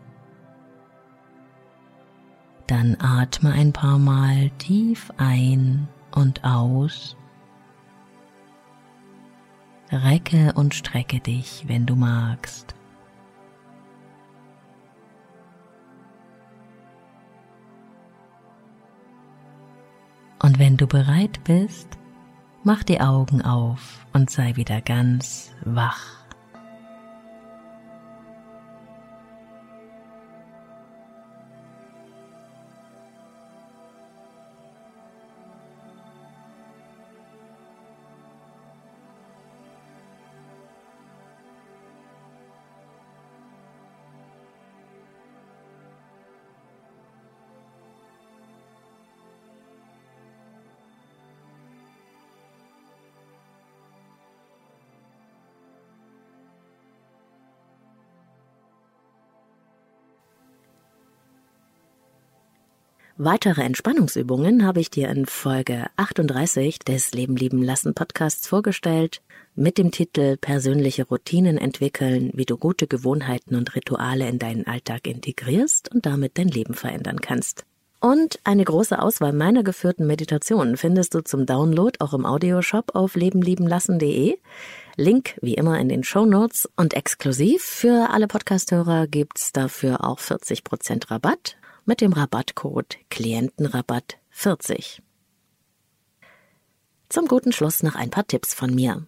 [2.65, 7.15] Dann atme ein paar Mal tief ein und aus.
[9.91, 12.75] Recke und strecke dich, wenn du magst.
[20.41, 21.87] Und wenn du bereit bist,
[22.63, 26.18] mach die Augen auf und sei wieder ganz wach.
[63.21, 69.21] Weitere Entspannungsübungen habe ich dir in Folge 38 des Leben lieben lassen Podcasts vorgestellt
[69.55, 75.05] mit dem Titel Persönliche Routinen entwickeln, wie du gute Gewohnheiten und Rituale in deinen Alltag
[75.05, 77.65] integrierst und damit dein Leben verändern kannst.
[77.99, 83.15] Und eine große Auswahl meiner geführten Meditationen findest du zum Download auch im Audioshop auf
[83.15, 84.37] lebenliebenlassen.de.
[84.95, 90.19] Link wie immer in den Show Notes und exklusiv für alle Podcasthörer gibt's dafür auch
[90.19, 91.57] 40% Rabatt
[91.89, 95.01] mit dem Rabattcode Klientenrabatt 40.
[97.09, 99.07] Zum guten Schluss noch ein paar Tipps von mir.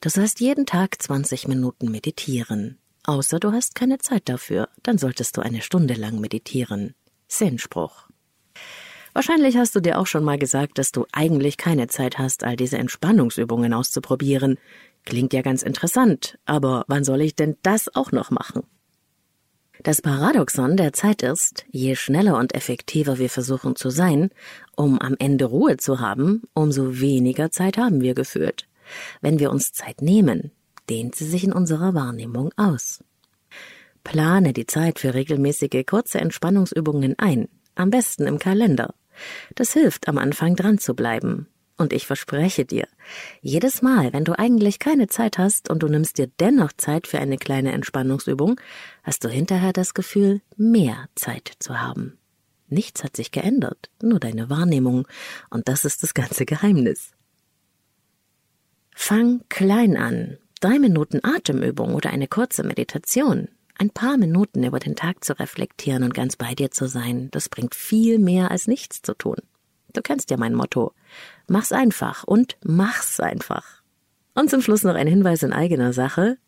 [0.00, 2.80] Du sollst jeden Tag 20 Minuten meditieren.
[3.04, 6.96] Außer du hast keine Zeit dafür, dann solltest du eine Stunde lang meditieren.
[7.28, 8.08] Sinnspruch.
[9.12, 12.56] Wahrscheinlich hast du dir auch schon mal gesagt, dass du eigentlich keine Zeit hast, all
[12.56, 14.58] diese Entspannungsübungen auszuprobieren.
[15.04, 18.64] Klingt ja ganz interessant, aber wann soll ich denn das auch noch machen?
[19.86, 24.30] Das Paradoxon der Zeit ist, je schneller und effektiver wir versuchen zu sein,
[24.74, 28.66] um am Ende Ruhe zu haben, umso weniger Zeit haben wir geführt.
[29.20, 30.50] Wenn wir uns Zeit nehmen,
[30.90, 33.04] dehnt sie sich in unserer Wahrnehmung aus.
[34.02, 38.92] Plane die Zeit für regelmäßige kurze Entspannungsübungen ein, am besten im Kalender.
[39.54, 41.46] Das hilft am Anfang dran zu bleiben.
[41.78, 42.88] Und ich verspreche dir,
[43.42, 47.18] jedes Mal, wenn du eigentlich keine Zeit hast und du nimmst dir dennoch Zeit für
[47.18, 48.58] eine kleine Entspannungsübung,
[49.02, 52.18] hast du hinterher das Gefühl, mehr Zeit zu haben.
[52.68, 55.06] Nichts hat sich geändert, nur deine Wahrnehmung,
[55.50, 57.12] und das ist das ganze Geheimnis.
[58.94, 60.38] Fang klein an.
[60.60, 63.48] Drei Minuten Atemübung oder eine kurze Meditation.
[63.78, 67.50] Ein paar Minuten über den Tag zu reflektieren und ganz bei dir zu sein, das
[67.50, 69.36] bringt viel mehr als nichts zu tun.
[69.92, 70.92] Du kennst ja mein Motto.
[71.48, 73.82] Mach's einfach und mach's einfach.
[74.34, 76.38] Und zum Schluss noch ein Hinweis in eigener Sache.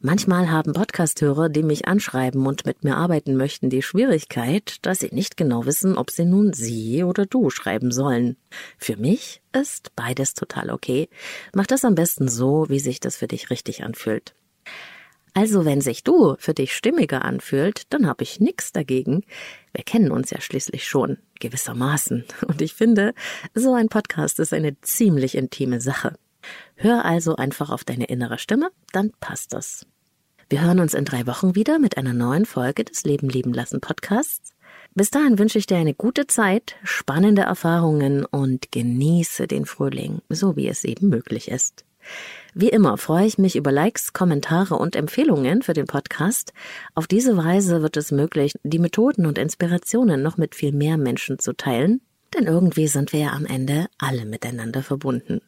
[0.00, 5.08] Manchmal haben Podcasthörer, die mich anschreiben und mit mir arbeiten möchten, die Schwierigkeit, dass sie
[5.10, 8.36] nicht genau wissen, ob sie nun sie oder du schreiben sollen.
[8.78, 11.08] Für mich ist beides total okay.
[11.54, 14.34] Mach das am besten so, wie sich das für dich richtig anfühlt.
[15.32, 19.22] Also wenn sich du für dich stimmiger anfühlt, dann habe ich nix dagegen.
[19.72, 22.24] Wir kennen uns ja schließlich schon, gewissermaßen.
[22.46, 23.14] Und ich finde,
[23.54, 26.14] so ein Podcast ist eine ziemlich intime Sache.
[26.74, 29.86] Hör also einfach auf deine innere Stimme, dann passt das.
[30.48, 33.80] Wir hören uns in drei Wochen wieder mit einer neuen Folge des Leben lieben lassen
[33.80, 34.52] Podcasts.
[34.94, 40.56] Bis dahin wünsche ich dir eine gute Zeit, spannende Erfahrungen und genieße den Frühling, so
[40.56, 41.85] wie es eben möglich ist.
[42.54, 46.52] Wie immer freue ich mich über Likes, Kommentare und Empfehlungen für den Podcast.
[46.94, 51.38] Auf diese Weise wird es möglich, die Methoden und Inspirationen noch mit viel mehr Menschen
[51.38, 52.00] zu teilen,
[52.34, 55.42] denn irgendwie sind wir ja am Ende alle miteinander verbunden.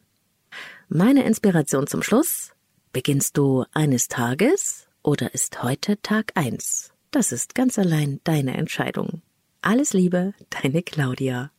[0.87, 2.51] Meine Inspiration zum Schluss.
[2.93, 6.91] Beginnst du eines Tages oder ist heute Tag eins?
[7.11, 9.21] Das ist ganz allein deine Entscheidung.
[9.61, 11.51] Alles Liebe, deine Claudia.